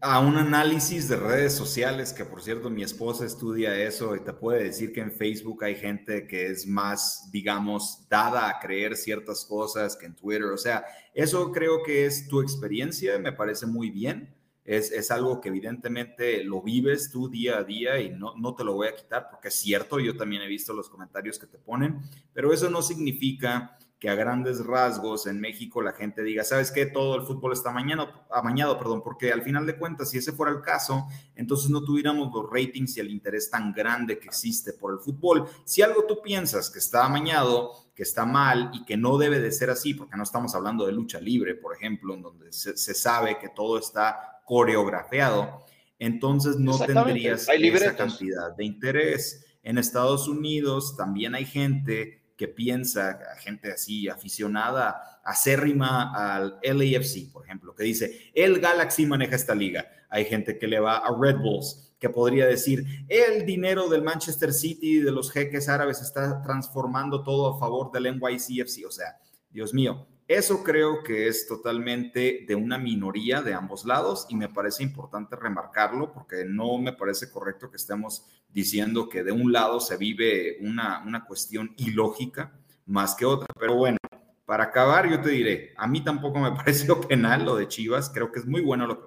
[0.00, 4.32] a un análisis de redes sociales que por cierto mi esposa estudia eso y te
[4.32, 9.44] puede decir que en Facebook hay gente que es más digamos dada a creer ciertas
[9.44, 10.44] cosas que en Twitter.
[10.44, 10.84] O sea
[11.14, 14.34] eso creo que es tu experiencia me parece muy bien.
[14.64, 18.64] Es, es algo que evidentemente lo vives tú día a día y no, no te
[18.64, 21.56] lo voy a quitar porque es cierto yo también he visto los comentarios que te
[21.56, 22.02] ponen
[22.34, 26.86] pero eso no significa que a grandes rasgos en México la gente diga, ¿sabes qué?
[26.86, 30.52] Todo el fútbol está amañado, amañado, perdón, porque al final de cuentas, si ese fuera
[30.52, 34.92] el caso, entonces no tuviéramos los ratings y el interés tan grande que existe por
[34.92, 35.48] el fútbol.
[35.64, 39.50] Si algo tú piensas que está amañado, que está mal y que no debe de
[39.50, 43.38] ser así, porque no estamos hablando de lucha libre, por ejemplo, en donde se, sabe
[43.40, 45.64] que todo está coreografiado,
[45.98, 49.44] entonces no tendrías esa cantidad de interés.
[49.64, 57.44] En Estados Unidos también hay gente que piensa, gente así aficionada, acérrima al LAFC, por
[57.44, 59.90] ejemplo, que dice, el Galaxy maneja esta liga.
[60.08, 64.54] Hay gente que le va a Red Bulls, que podría decir, el dinero del Manchester
[64.54, 68.86] City, de los jeques árabes, está transformando todo a favor del NYCFC.
[68.86, 69.18] O sea,
[69.50, 74.50] Dios mío, eso creo que es totalmente de una minoría de ambos lados y me
[74.50, 79.80] parece importante remarcarlo porque no me parece correcto que estemos diciendo que de un lado
[79.80, 82.52] se vive una, una cuestión ilógica
[82.84, 83.48] más que otra.
[83.58, 83.96] Pero bueno,
[84.44, 88.30] para acabar yo te diré, a mí tampoco me pareció penal lo de Chivas, creo
[88.30, 89.06] que es muy bueno lo que,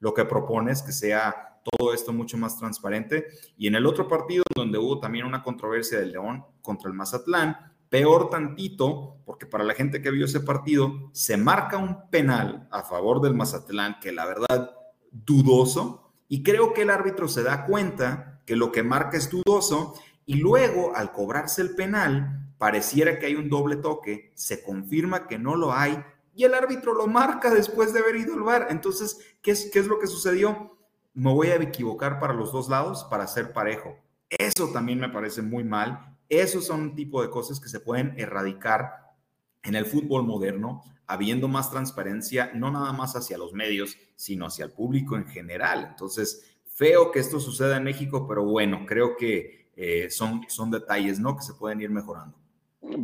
[0.00, 3.28] lo que propones, que sea todo esto mucho más transparente.
[3.56, 7.67] Y en el otro partido donde hubo también una controversia del León contra el Mazatlán,
[7.88, 12.82] Peor tantito, porque para la gente que vio ese partido, se marca un penal a
[12.82, 14.74] favor del Mazatlán, que la verdad,
[15.10, 19.94] dudoso, y creo que el árbitro se da cuenta que lo que marca es dudoso,
[20.26, 25.38] y luego, al cobrarse el penal, pareciera que hay un doble toque, se confirma que
[25.38, 28.66] no lo hay, y el árbitro lo marca después de haber ido al bar.
[28.70, 30.76] Entonces, ¿qué es, qué es lo que sucedió?
[31.14, 33.96] Me voy a equivocar para los dos lados para ser parejo.
[34.28, 38.14] Eso también me parece muy mal esos son un tipo de cosas que se pueden
[38.18, 39.14] erradicar
[39.62, 44.66] en el fútbol moderno, habiendo más transparencia, no nada más hacia los medios, sino hacia
[44.66, 45.86] el público en general.
[45.90, 51.18] Entonces, feo que esto suceda en México, pero bueno, creo que eh, son, son detalles,
[51.18, 51.36] ¿no?
[51.36, 52.36] Que se pueden ir mejorando.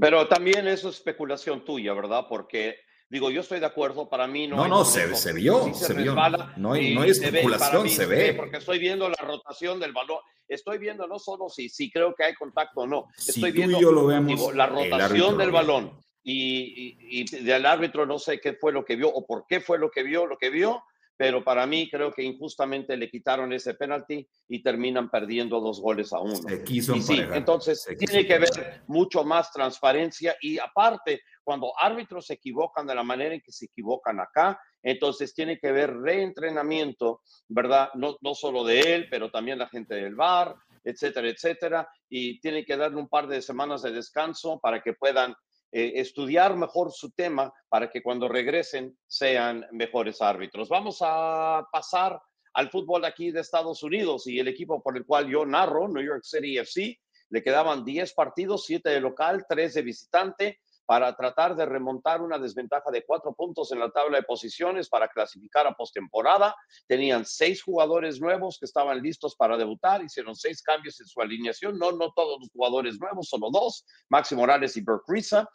[0.00, 2.26] Pero también eso es especulación tuya, ¿verdad?
[2.28, 2.76] Porque
[3.14, 4.56] Digo, yo estoy de acuerdo, para mí no.
[4.56, 6.16] No, no, se, se, vio, se, vio.
[6.56, 8.34] No hay, no hay especulación, se ve.
[8.34, 10.18] Porque estoy viendo la rotación del balón.
[10.48, 13.58] Estoy viendo no solo si, si creo que hay contacto o no, Si estoy tú
[13.58, 18.04] viendo y yo lo vemos, digo, la rotación del balón y, y, y del árbitro
[18.04, 20.36] no sé qué fue lo que vio o por qué fue lo que vio, lo
[20.36, 20.82] que vio,
[21.16, 26.12] pero para mí creo que injustamente le quitaron ese penalti y terminan perdiendo dos goles
[26.12, 26.34] a uno.
[26.36, 31.22] Se quiso Y sí, entonces se quiso tiene que haber mucho más transparencia y aparte,
[31.42, 35.68] cuando árbitros se equivocan de la manera en que se equivocan acá, entonces tiene que
[35.68, 37.90] haber reentrenamiento, ¿verdad?
[37.94, 42.64] No, no solo de él, pero también la gente del VAR, etcétera, etcétera, y tiene
[42.64, 45.34] que darle un par de semanas de descanso para que puedan
[45.76, 50.68] eh, estudiar mejor su tema para que cuando regresen sean mejores árbitros.
[50.68, 52.16] Vamos a pasar
[52.52, 56.04] al fútbol aquí de Estados Unidos y el equipo por el cual yo narro, New
[56.04, 56.96] York City FC,
[57.28, 62.38] le quedaban 10 partidos, 7 de local, 3 de visitante, para tratar de remontar una
[62.38, 66.54] desventaja de 4 puntos en la tabla de posiciones para clasificar a postemporada.
[66.86, 71.78] Tenían 6 jugadores nuevos que estaban listos para debutar, hicieron 6 cambios en su alineación,
[71.78, 75.48] no, no todos los jugadores nuevos, solo dos, Maxi Morales y Burke Risa,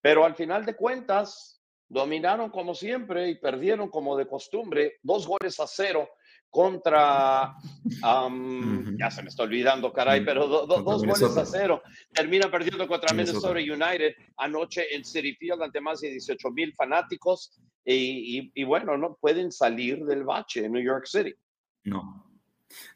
[0.00, 5.58] pero al final de cuentas dominaron como siempre y perdieron como de costumbre, dos goles
[5.60, 6.08] a cero
[6.50, 7.54] contra,
[8.02, 11.82] um, ya se me está olvidando, caray, pero do- do- Contra dos goles a cero.
[12.12, 13.52] Termina perdiendo contra Minnesota.
[13.54, 17.52] Minnesota United anoche en City Field ante más de 18 mil fanáticos
[17.84, 21.34] y, y- y bueno, no pueden salir del bache en New York City.
[21.84, 22.25] No.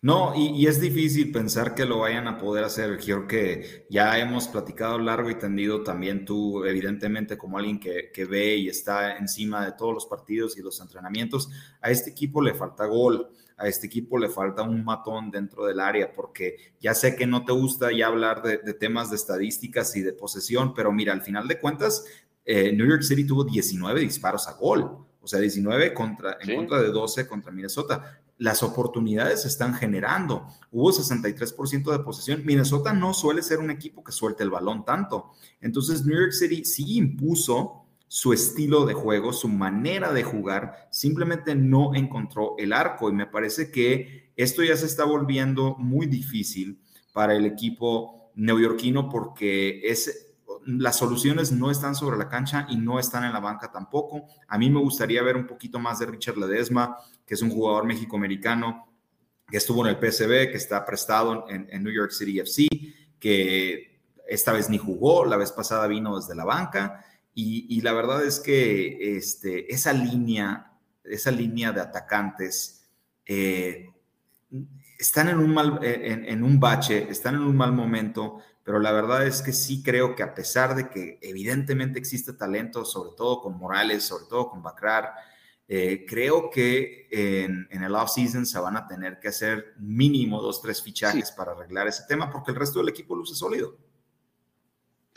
[0.02, 2.98] No, y, y es difícil pensar que lo vayan a poder hacer.
[2.98, 8.24] Creo que ya hemos platicado largo y tendido también tú, evidentemente, como alguien que, que
[8.24, 11.50] ve y está encima de todos los partidos y los entrenamientos.
[11.80, 15.80] A este equipo le falta gol, a este equipo le falta un matón dentro del
[15.80, 19.94] área, porque ya sé que no te gusta ya hablar de, de temas de estadísticas
[19.96, 22.06] y de posesión, pero mira, al final de cuentas,
[22.46, 26.56] eh, New York City tuvo 19 disparos a gol, o sea, 19 contra, en Sí.
[26.56, 30.46] contra de 12 contra Minnesota las oportunidades se están generando.
[30.72, 32.42] Hubo 63% de posesión.
[32.44, 35.32] Minnesota no suele ser un equipo que suelte el balón tanto.
[35.60, 41.54] Entonces, New York City sí impuso su estilo de juego, su manera de jugar, simplemente
[41.54, 46.80] no encontró el arco y me parece que esto ya se está volviendo muy difícil
[47.12, 50.29] para el equipo neoyorquino porque es
[50.78, 54.26] las soluciones no están sobre la cancha y no están en la banca tampoco.
[54.48, 56.96] A mí me gustaría ver un poquito más de Richard Ledesma,
[57.26, 58.86] que es un jugador mexicoamericano
[59.48, 62.68] que estuvo en el PSB, que está prestado en, New York City FC,
[63.18, 67.04] que esta vez ni jugó, la vez pasada vino desde la banca.
[67.34, 72.86] Y, la verdad es que este, esa línea, esa línea de atacantes
[73.24, 73.88] eh,
[74.98, 78.40] están en un mal, en un bache, están en un mal momento
[78.70, 82.84] pero la verdad es que sí creo que a pesar de que evidentemente existe talento,
[82.84, 85.12] sobre todo con Morales, sobre todo con Bacrar,
[85.66, 90.62] eh, creo que en, en el off-season se van a tener que hacer mínimo dos,
[90.62, 91.34] tres fichajes sí.
[91.36, 93.76] para arreglar ese tema, porque el resto del equipo luce sólido.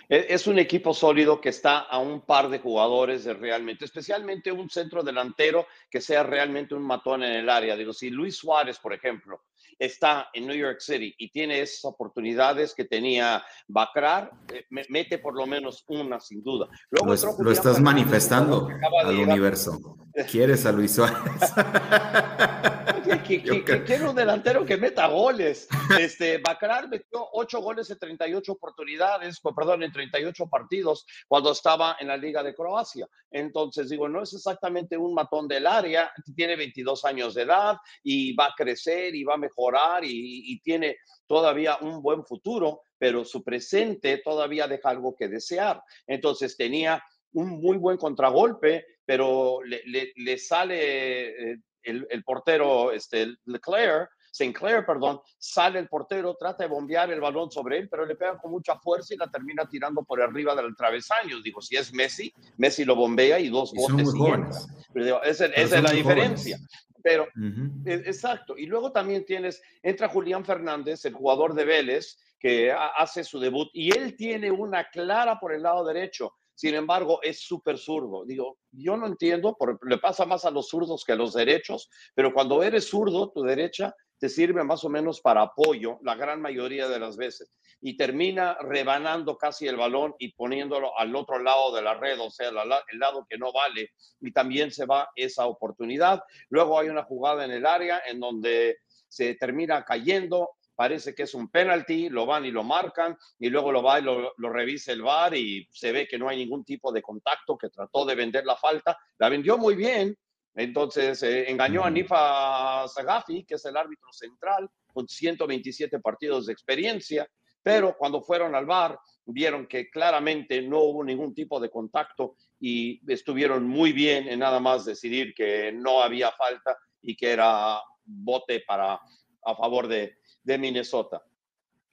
[0.09, 4.67] Es un equipo sólido que está a un par de jugadores de realmente, especialmente un
[4.67, 7.75] centro delantero que sea realmente un matón en el área.
[7.75, 9.43] Digo, si Luis Suárez, por ejemplo,
[9.85, 15.35] está en New York City y tiene esas oportunidades que tenía Bacrar, eh, mete por
[15.35, 16.67] lo menos una sin duda.
[16.89, 18.69] Luego lo, lo estás manifestando
[19.03, 19.97] al universo.
[20.29, 21.17] ¿Quieres a Luis Suárez?
[23.03, 23.43] que,
[23.85, 25.67] que, un delantero que meta goles.
[25.99, 32.07] Este, Bacrar metió 8 goles en 38 oportunidades, perdón, en 38 partidos cuando estaba en
[32.07, 33.07] la Liga de Croacia.
[33.31, 38.33] Entonces, digo, no es exactamente un matón del área, tiene 22 años de edad y
[38.35, 40.97] va a crecer y va a mejorar y, y tiene
[41.27, 45.81] todavía un buen futuro, pero su presente todavía deja algo que desear.
[46.07, 52.91] Entonces, tenía un muy buen contragolpe, pero le, le, le sale eh, el, el, portero
[52.91, 58.03] este, Leclerc, Sinclair, perdón, sale el portero, trata de bombear el balón sobre él, pero
[58.03, 61.39] le pega con mucha fuerza y la termina tirando por arriba del travesaño.
[61.41, 64.59] Digo, si es Messi, Messi lo bombea y dos botes y entra.
[64.91, 66.57] Pero digo, esa, esa es la diferencia.
[66.57, 66.83] Jóvenes.
[67.03, 68.07] Pero, uh -huh.
[68.07, 68.57] exacto.
[68.57, 73.69] Y luego también tienes, entra Julián Fernández, el jugador de Vélez, que hace su debut,
[73.73, 76.33] y él tiene una clara por el lado derecho.
[76.55, 78.25] Sin embargo, es súper zurdo.
[78.25, 81.89] Digo, yo no entiendo, porque le pasa más a los zurdos que a los derechos,
[82.13, 86.41] pero cuando eres zurdo, tu derecha te sirve más o menos para apoyo la gran
[86.41, 87.51] mayoría de las veces
[87.81, 92.29] y termina rebanando casi el balón y poniéndolo al otro lado de la red, o
[92.29, 93.91] sea, el lado que no vale
[94.21, 96.23] y también se va esa oportunidad.
[96.47, 98.77] Luego hay una jugada en el área en donde
[99.09, 103.71] se termina cayendo, parece que es un penalti, lo van y lo marcan y luego
[103.71, 106.63] lo va y lo, lo revisa el VAR y se ve que no hay ningún
[106.63, 110.17] tipo de contacto, que trató de vender la falta, la vendió muy bien,
[110.55, 116.53] entonces eh, engañó a Nifa Sagafi, que es el árbitro central, con 127 partidos de
[116.53, 117.27] experiencia,
[117.61, 123.01] pero cuando fueron al bar vieron que claramente no hubo ningún tipo de contacto y
[123.11, 128.63] estuvieron muy bien en nada más decidir que no había falta y que era bote
[128.67, 128.99] para
[129.45, 131.23] a favor de, de Minnesota.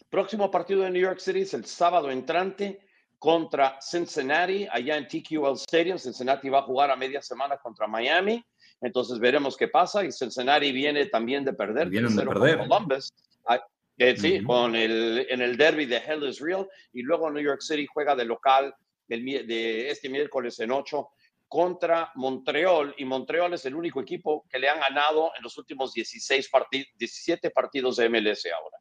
[0.08, 2.80] Próximo partido de New York City es el sábado entrante
[3.18, 5.98] contra Cincinnati, allá en TQL Stadium.
[5.98, 8.44] Cincinnati va a jugar a media semana contra Miami.
[8.80, 10.04] Entonces veremos qué pasa.
[10.04, 11.88] Y Cincinnati viene también de perder.
[11.88, 12.58] Vienen de perder.
[12.58, 13.12] Columbus.
[13.46, 13.60] Ah,
[14.16, 16.66] sí, con el, en el derby de Hell is Real.
[16.92, 18.74] Y luego New York City juega de local
[19.08, 21.08] el, de este miércoles en 8
[21.50, 22.94] contra Montreal.
[22.96, 26.86] Y Montreal es el único equipo que le han ganado en los últimos 16 partidos,
[26.96, 28.78] 17 partidos de MLS ahora.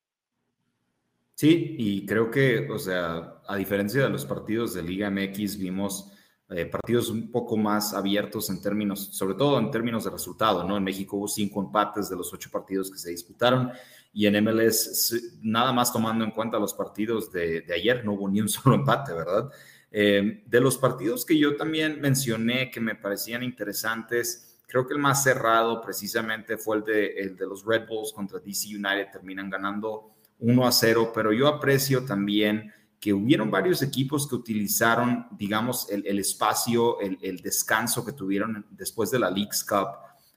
[1.34, 6.11] Sí, y creo que, o sea, a diferencia de los partidos de Liga MX, vimos
[6.49, 10.78] eh, partidos un poco más abiertos en términos, sobre todo en términos de resultado, ¿no?
[10.78, 13.72] En México hubo cinco empates de los ocho partidos que se disputaron
[14.11, 18.41] y en MLS, nada más tomando en cuenta los partidos de, ayer, no hubo ni
[18.41, 19.49] un solo empate, ¿verdad?
[19.92, 25.00] Eh, de los partidos que yo también mencioné que me parecían interesantes, creo que el
[25.00, 30.68] más cerrado precisamente fue el de, los Red Bulls contra DC United, terminan ganando 1
[30.68, 37.00] a 0, pero yo aprecio también que hubieron varios equipos que utilizaron, digamos, el, espacio,
[37.00, 39.88] el, descanso que tuvieron después de la League's Cup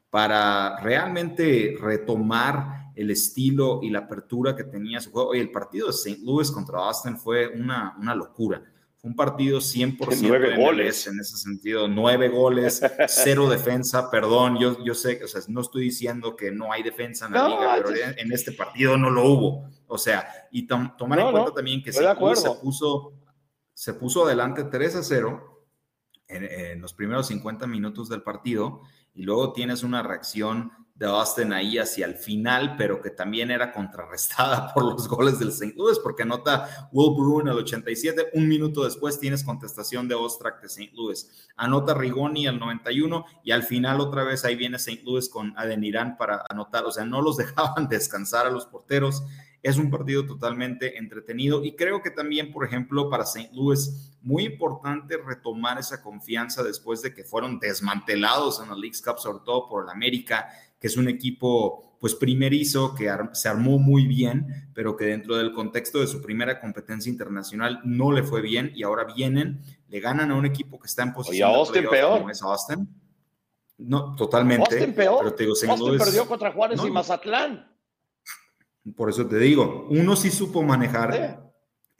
[0.08, 5.30] para realmente retomar el estilo y la apertura que tenía su juego.
[5.30, 6.20] Oye, el partido de St.
[6.22, 8.62] Louis contra Austin fue una locura
[9.02, 11.06] un partido 100% nueve goles.
[11.08, 15.84] en ese sentido, nueve goles, cero defensa, perdón, yo, yo sé, o sea, no estoy
[15.84, 19.70] diciendo que no hay defensa en la liga, pero en este partido no lo hubo,
[19.88, 22.02] o sea, y tomar en cuenta también que se
[22.60, 23.12] puso,
[23.74, 25.66] se puso adelante 3 a 0
[26.28, 28.82] en, en los primeros 50 minutos del partido
[29.14, 30.70] y luego tienes una reacción
[31.02, 35.48] de Austin ahí hacia el final, pero que también era contrarrestada por los goles del
[35.48, 35.74] St.
[35.76, 40.68] Louis, porque anota Will Bruin al 87, un minuto después tienes contestación de Ostrak de
[40.68, 40.92] St.
[40.94, 45.02] Louis, anota Rigoni al 91 y al final otra vez ahí viene St.
[45.04, 49.24] Louis con Adenirán para anotar, o sea, no los dejaban descansar a los porteros.
[49.60, 53.50] Es un partido totalmente entretenido y creo que también, por ejemplo, para St.
[53.52, 59.18] Louis, muy importante retomar esa confianza después de que fueron desmantelados en la League's Cup,
[59.18, 60.48] sobre todo por el América
[60.82, 65.52] que es un equipo pues primerizo, que se armó muy bien, pero que dentro del
[65.52, 70.32] contexto de su primera competencia internacional no le fue bien y ahora vienen, le ganan
[70.32, 72.18] a un equipo que está en posición y a Austin peor.
[72.18, 72.88] como es Austin.
[73.78, 74.74] No, totalmente.
[74.74, 75.18] Austin peor.
[75.20, 77.72] Pero te digo, Austin perdió contra Juárez y Mazatlán.
[78.96, 81.52] Por eso te digo, uno sí supo manejar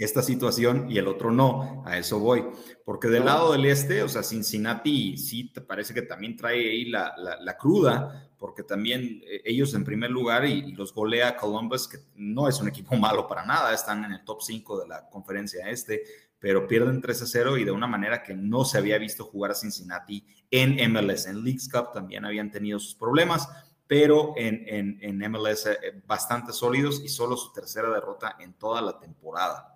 [0.04, 1.82] esta situación y el otro no.
[1.86, 2.44] A eso voy.
[2.84, 6.84] Porque del lado del este, o sea, Cincinnati sí te parece que también trae ahí
[6.86, 11.98] la, la, cruda, porque también eh, ellos en primer lugar y, los golea Columbus, que
[12.16, 15.70] no es un equipo malo para nada, están en el top 5 de la conferencia
[15.70, 16.02] este,
[16.40, 19.52] pero pierden 3 a 0 y de una manera que no se había visto jugar
[19.52, 21.26] a Cincinnati en MLS.
[21.26, 23.48] En Leagues Cup también habían tenido sus problemas
[23.86, 28.80] pero en, en, en MLS eh, bastante sólidos y solo su tercera derrota en toda
[28.80, 29.71] la temporada.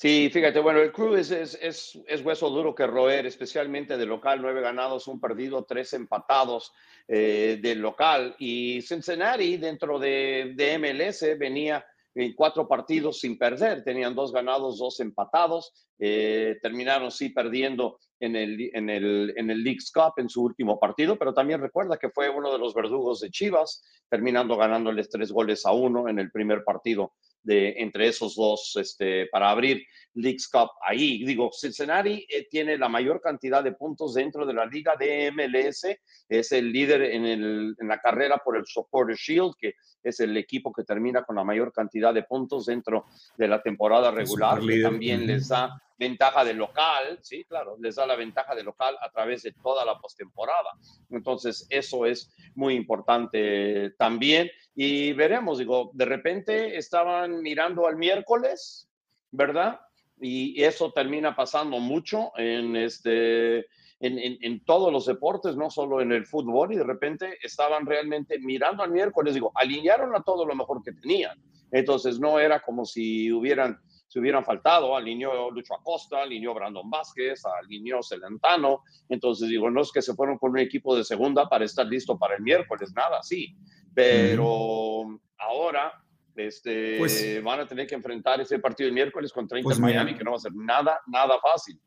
[0.00, 4.38] Sí, fíjate, bueno, el Crew es, es, es, hueso duro que roer, especialmente de local,
[4.40, 6.72] nueve ganados, un perdido, tres empatados
[7.08, 8.36] eh, del local.
[8.38, 11.84] Y Cincinnati, dentro de, de MLS, venía
[12.14, 18.36] en cuatro partidos sin perder, tenían dos ganados, dos empatados, eh, terminaron sí perdiendo en
[18.36, 22.10] el, en, el, en el League's Cup en su último partido, pero también recuerda que
[22.10, 26.30] fue uno de los verdugos de Chivas, terminando ganándoles tres goles a uno en el
[26.30, 31.24] primer partido de, entre esos dos este, para abrir Leagues Cup ahí.
[31.24, 35.86] Digo, Cincinnati eh, tiene la mayor cantidad de puntos dentro de la liga de MLS,
[36.28, 40.36] es el líder en, el, en la carrera por el Supporter Shield, que es el
[40.36, 44.82] equipo que termina con la mayor cantidad de puntos dentro de la temporada regular, que
[44.82, 49.10] también les da ventaja de local, sí, claro, les da la ventaja de local a
[49.10, 50.70] través de toda la postemporada.
[51.10, 54.48] Entonces, eso es muy importante también.
[54.80, 58.88] Y veremos, digo, de repente estaban mirando al miércoles,
[59.32, 59.80] ¿verdad?
[60.20, 63.66] Y eso termina pasando mucho en este.
[63.98, 68.38] En, en, todos los deportes, no solo en el fútbol, y de repente estaban realmente
[68.38, 71.42] mirando al miércoles, digo, alinearon a todo lo mejor que tenían.
[71.72, 77.42] Entonces no era como si hubieran se hubieran faltado, alineó Lucho Acosta, alineó Brandon Vázquez,
[77.44, 81.66] alineó Celentano, entonces digo, no es que se fueron con un equipo de segunda para
[81.66, 83.54] estar listo para el miércoles, nada, sí,
[83.98, 85.92] pero ahora
[86.36, 90.14] este, pues van a tener que enfrentar ese partido el miércoles contra Inter pues Miami,
[90.14, 91.80] que no va a ser nada, nada fácil.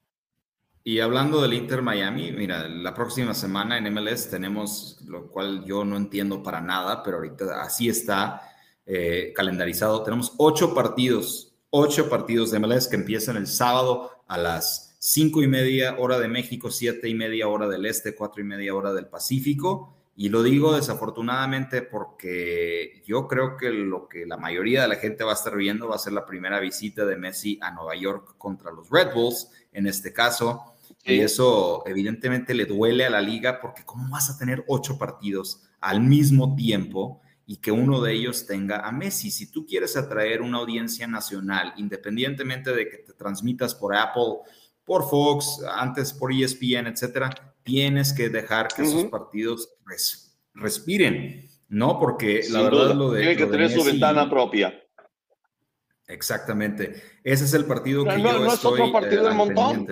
[0.83, 5.85] Y hablando del Inter Miami, mira, la próxima semana en MLS tenemos, lo cual yo
[5.85, 8.41] no entiendo para nada, pero ahorita así está
[8.85, 10.03] eh, calendarizado.
[10.03, 15.47] Tenemos ocho partidos, ocho partidos de MLS que empiezan el sábado a las cinco y
[15.47, 19.07] media hora de México, siete y media hora del Este, cuatro y media hora del
[19.07, 20.00] Pacífico.
[20.15, 25.23] Y lo digo desafortunadamente porque yo creo que lo que la mayoría de la gente
[25.23, 28.35] va a estar viendo va a ser la primera visita de Messi a Nueva York
[28.37, 30.75] contra los Red Bulls, en este caso.
[31.03, 35.63] Y eso evidentemente le duele a la liga porque ¿cómo vas a tener ocho partidos
[35.79, 39.31] al mismo tiempo y que uno de ellos tenga a Messi?
[39.31, 44.39] Si tú quieres atraer una audiencia nacional, independientemente de que te transmitas por Apple,
[44.83, 49.69] por Fox, antes por ESPN, etcétera, tienes que dejar que esos partidos
[50.53, 51.99] respiren, ¿no?
[51.99, 53.21] Porque la verdad lo de...
[53.21, 54.73] Tiene que tener su ventana propia.
[56.07, 57.01] Exactamente.
[57.23, 58.73] Ese es el partido que yo no estoy...
[58.73, 59.87] es otro partido del montón.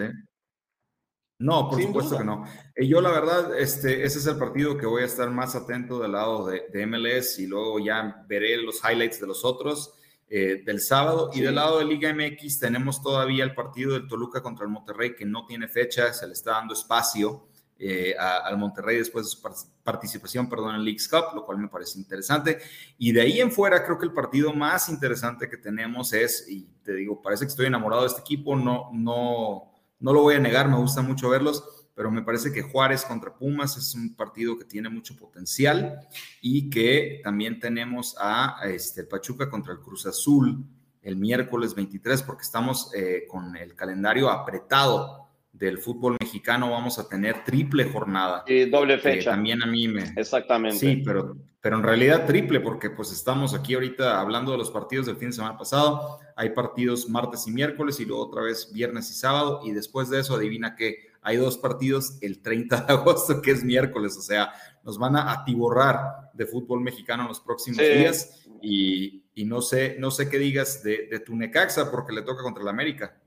[1.42, 2.44] No, por supuesto que no.
[2.76, 6.00] Y yo la verdad, este, ese es el partido que voy a estar más atento
[6.00, 9.94] del lado de, de MLS y luego ya veré los highlights de los otros
[10.32, 11.32] eh, del sábado.
[11.34, 15.16] Y del lado de Liga MX tenemos todavía el partido del Toluca contra el Monterrey
[15.16, 17.48] que no tiene fecha, se le está dando espacio.
[17.82, 19.42] Eh, al Monterrey después de su
[19.84, 22.60] participación, perdón, en Leagues Cup, lo cual me parece interesante.
[22.98, 26.68] Y de ahí en fuera, creo que el partido más interesante que tenemos es, y
[26.84, 30.40] te digo, parece que estoy enamorado de este equipo, no, no, no lo voy a
[30.40, 31.64] negar, me gusta mucho verlos,
[31.96, 36.00] pero me parece que Juárez contra Pumas es un partido que tiene mucho potencial
[36.42, 40.66] y que también tenemos a este, Pachuca contra el Cruz Azul
[41.02, 47.08] el miércoles 23, porque estamos eh, con el calendario apretado del fútbol mexicano vamos a
[47.08, 48.44] tener triple jornada.
[48.48, 49.32] Y doble fecha.
[49.32, 50.04] también a mí me...
[50.16, 50.78] Exactamente.
[50.78, 55.08] Sí, pero, pero en realidad triple, porque pues estamos aquí ahorita hablando de los partidos
[55.08, 56.20] del fin de semana pasado.
[56.36, 59.62] Hay partidos martes y miércoles y luego otra vez viernes y sábado.
[59.66, 63.64] Y después de eso, adivina que hay dos partidos el 30 de agosto, que es
[63.64, 64.16] miércoles.
[64.18, 68.46] O sea, nos van a atiborrar de fútbol mexicano en los próximos días.
[68.62, 72.44] Y, y, no, sé, no sé qué digas de, de tu Necaxa, porque le toca
[72.44, 73.19] contra el América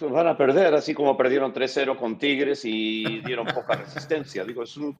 [0.00, 4.44] van a perder, así como perdieron 3-0 con Tigres y dieron poca resistencia.
[4.44, 4.98] Digo, es un,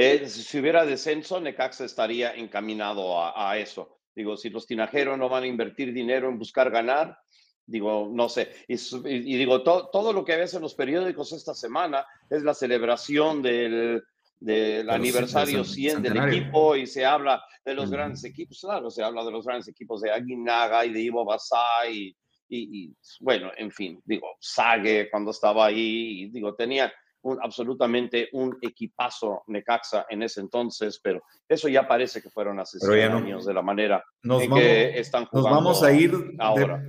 [0.00, 3.98] eh, si hubiera descenso, Necaxa estaría encaminado a, eso.
[4.14, 7.18] Digo, si los tinajeros no van a invertir dinero en buscar ganar,
[7.66, 8.52] digo, no sé.
[8.68, 14.04] Y, digo, todo lo que ves en los periódicos esta semana es la celebración del,
[14.38, 19.24] del aniversario 100 del equipo y se habla de los grandes equipos, claro, se habla
[19.24, 22.16] de los grandes equipos de Aguinaga y de Ivo Basay y
[22.48, 26.92] y, bueno, en fin, digo, Sague cuando estaba ahí, digo, tenía
[27.22, 32.78] un, absolutamente un equipazo Necaxa en ese entonces, pero eso ya parece que fueron hace
[33.02, 36.82] años de la manera en que están jugando nos vamos a ir ahora.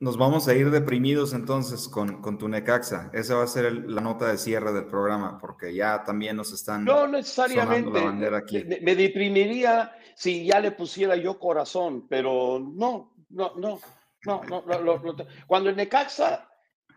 [0.00, 3.10] nos vamos a ir deprimidos entonces con, con tu Necaxa.
[3.12, 6.84] Esa va a ser la nota de cierre del programa, porque ya también nos están.
[6.84, 8.34] No necesariamente.
[8.34, 8.64] aquí.
[8.64, 13.78] Me, me deprimiría si ya le pusiera yo corazón, pero no, no, no.
[14.26, 14.64] No, no,
[15.46, 16.48] cuando el Necaxa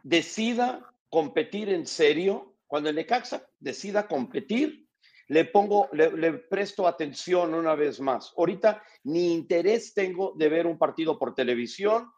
[0.04, 4.90] decida competir en serio, cuando el Necaxa decida competir,
[5.30, 8.34] le pongo, le, presto atención una vez más.
[8.36, 12.10] Ahorita ni interés tengo de ver un partido por televisión.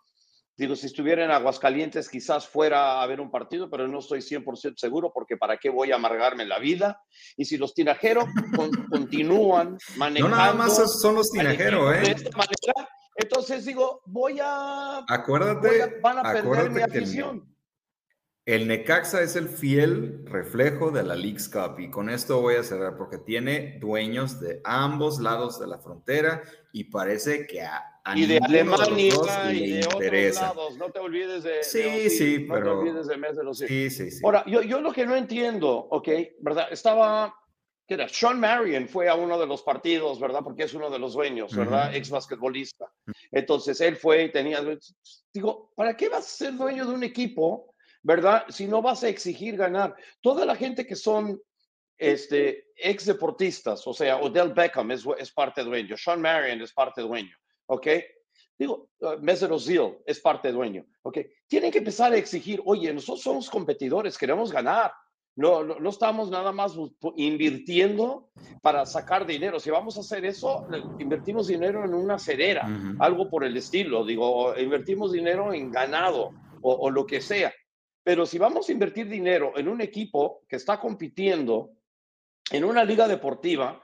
[0.56, 4.76] Digo, si estuviera en Aguascalientes quizás fuera a ver un partido, pero no estoy 100%
[4.78, 7.02] seguro porque para qué voy a amargarme la vida.
[7.36, 8.26] Y si los tinajeros
[8.90, 10.30] continúan manejando...
[10.30, 12.00] No nada más son los tinajeros, ¿eh?
[12.00, 15.04] De esta manera, entonces digo, voy a.
[15.08, 16.00] Acuérdate.
[16.02, 17.52] van a perder mi afición.
[18.46, 22.64] El, Necaxa es el fiel reflejo de la League's Cup y con esto voy a
[22.64, 26.42] cerrar porque tiene dueños de ambos lados de la frontera
[26.74, 27.84] y parece que a,
[28.16, 30.78] y de Alemania y de otros lados.
[30.78, 31.64] No te olvides de.
[31.64, 32.66] Sí, sí, no pero.
[32.66, 34.22] te olvides de mes de los Sí, sí, sí.
[34.24, 36.10] Ahora, yo, yo lo que no entiendo, ok,
[36.40, 36.68] ¿verdad?
[36.72, 37.36] Estaba
[37.94, 38.08] era?
[38.08, 40.42] Sean Marion fue a uno de los partidos, ¿verdad?
[40.44, 41.96] Porque es uno de los dueños, ¿verdad?
[41.96, 42.92] Ex basquetbolista.
[43.32, 44.64] Entonces él fue y tenía.
[45.34, 47.74] Digo, ¿para qué vas a ser dueño de un equipo,
[48.04, 48.46] ¿verdad?
[48.50, 49.96] Si no vas a exigir ganar.
[50.22, 51.42] Toda la gente que son
[51.98, 57.02] este, ex deportistas, o sea, Odell Beckham es, es parte dueño, Sean Marion es parte
[57.02, 57.36] dueño,
[57.68, 57.88] ¿ok?
[58.58, 61.20] Digo, uh, Mesut Ozil es parte dueño, ¿ok?
[61.48, 64.94] Tienen que empezar a exigir, oye, nosotros somos competidores, queremos ganar.
[65.36, 66.74] No, no, estamos nada más
[67.16, 68.30] invirtiendo
[68.62, 69.60] para sacar dinero.
[69.60, 70.68] Si vamos a hacer eso,
[71.00, 72.68] invertimos dinero en una cerera,
[73.00, 74.06] algo por el estilo.
[74.06, 77.54] Digo, invertimos dinero en ganado o, lo que sea.
[78.04, 81.72] Pero si vamos a invertir dinero en un equipo que está compitiendo
[82.52, 83.82] en una liga deportiva,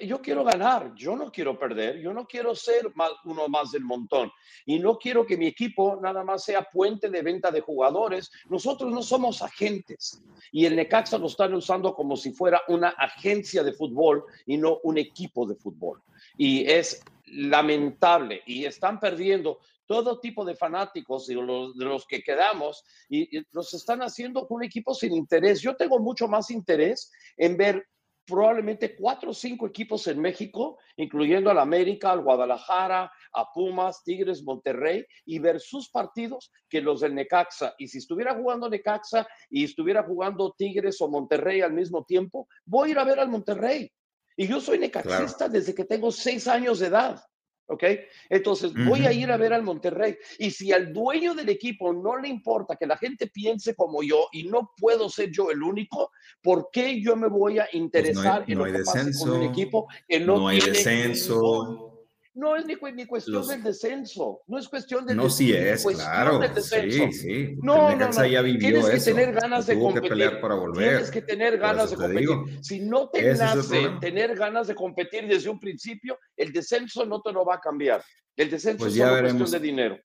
[0.00, 2.90] yo quiero ganar, yo no quiero perder, yo no quiero ser
[3.24, 4.32] uno más del montón
[4.64, 8.30] y no quiero que mi equipo nada más sea puente de venta de jugadores.
[8.48, 10.22] Nosotros no somos agentes
[10.52, 14.78] y el Necaxa lo están usando como si fuera una agencia de fútbol y no
[14.84, 16.02] un equipo de fútbol.
[16.38, 22.22] Y es lamentable y están perdiendo todo tipo de fanáticos de los, de los que
[22.22, 25.60] quedamos y, y los están haciendo un equipo sin interés.
[25.60, 27.86] Yo tengo mucho más interés en ver
[28.26, 34.42] probablemente cuatro o cinco equipos en México, incluyendo al América, al Guadalajara, a Pumas, Tigres,
[34.42, 37.74] Monterrey, y ver sus partidos que los del Necaxa.
[37.78, 42.88] Y si estuviera jugando Necaxa y estuviera jugando Tigres o Monterrey al mismo tiempo, voy
[42.88, 43.90] a ir a ver al Monterrey.
[44.36, 47.22] Y yo soy necaxista desde que tengo seis años de edad.
[47.66, 47.84] ¿Ok?
[48.28, 50.16] Entonces voy a ir a ver al Monterrey.
[50.38, 54.28] Y si al dueño del equipo no le importa que la gente piense como yo
[54.32, 56.10] y no puedo ser yo el único,
[56.42, 60.20] ¿por qué yo me voy a interesar en lo que pase con un equipo que
[60.20, 61.93] no, no hay descenso?
[62.34, 66.40] No es ni, ni cuestión del descenso, no es cuestión del No, sí es, claro.
[66.60, 67.54] Sí, sí.
[67.62, 68.58] No, no, no.
[68.58, 70.02] Tienes que tener ganas de competir.
[70.02, 70.88] Que pelear para volver.
[70.88, 72.64] Tienes que tener ganas de competir.
[72.64, 77.32] Si no te nace tener ganas de competir desde un principio, el descenso no te
[77.32, 78.02] lo va a cambiar.
[78.36, 79.98] El descenso pues es una cuestión de dinero.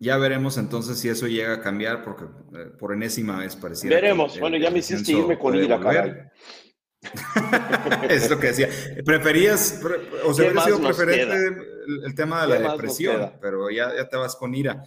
[0.00, 3.96] Ya veremos entonces si eso llega a cambiar, porque eh, por enésima vez pareciera.
[3.96, 4.38] Veremos.
[4.38, 6.14] bueno, ya me hiciste irme con ira, caray.
[8.08, 8.68] es lo que decía.
[9.04, 9.80] ¿Preferías,
[10.24, 11.36] o sea, hubiera sido preferente
[12.04, 14.84] el, tema de la depresión, pero ya, ya te vas con ira.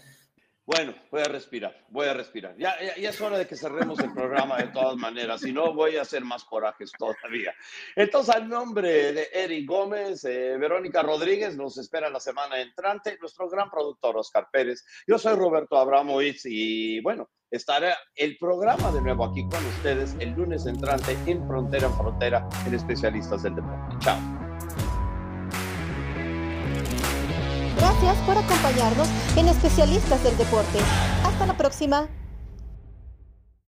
[0.63, 2.55] Bueno, voy a respirar, voy a respirar.
[2.57, 5.97] Ya, ya, es hora de que cerremos el programa de todas maneras, si no voy
[5.97, 7.53] a hacer más corajes todavía.
[7.95, 13.49] Entonces, al nombre de Eric Gómez, eh, Verónica Rodríguez, nos espera la semana entrante nuestro
[13.49, 14.85] gran productor Oscar Pérez.
[15.07, 20.31] Yo soy Roberto Abramovich y bueno, estará el programa de nuevo aquí con ustedes el
[20.31, 23.95] lunes entrante en Frontera en Frontera en Especialistas del Deporte.
[23.99, 24.17] Chao.
[27.77, 30.79] Gracias por acompañarnos en Especialistas del Deporte.
[31.23, 32.07] Hasta la próxima.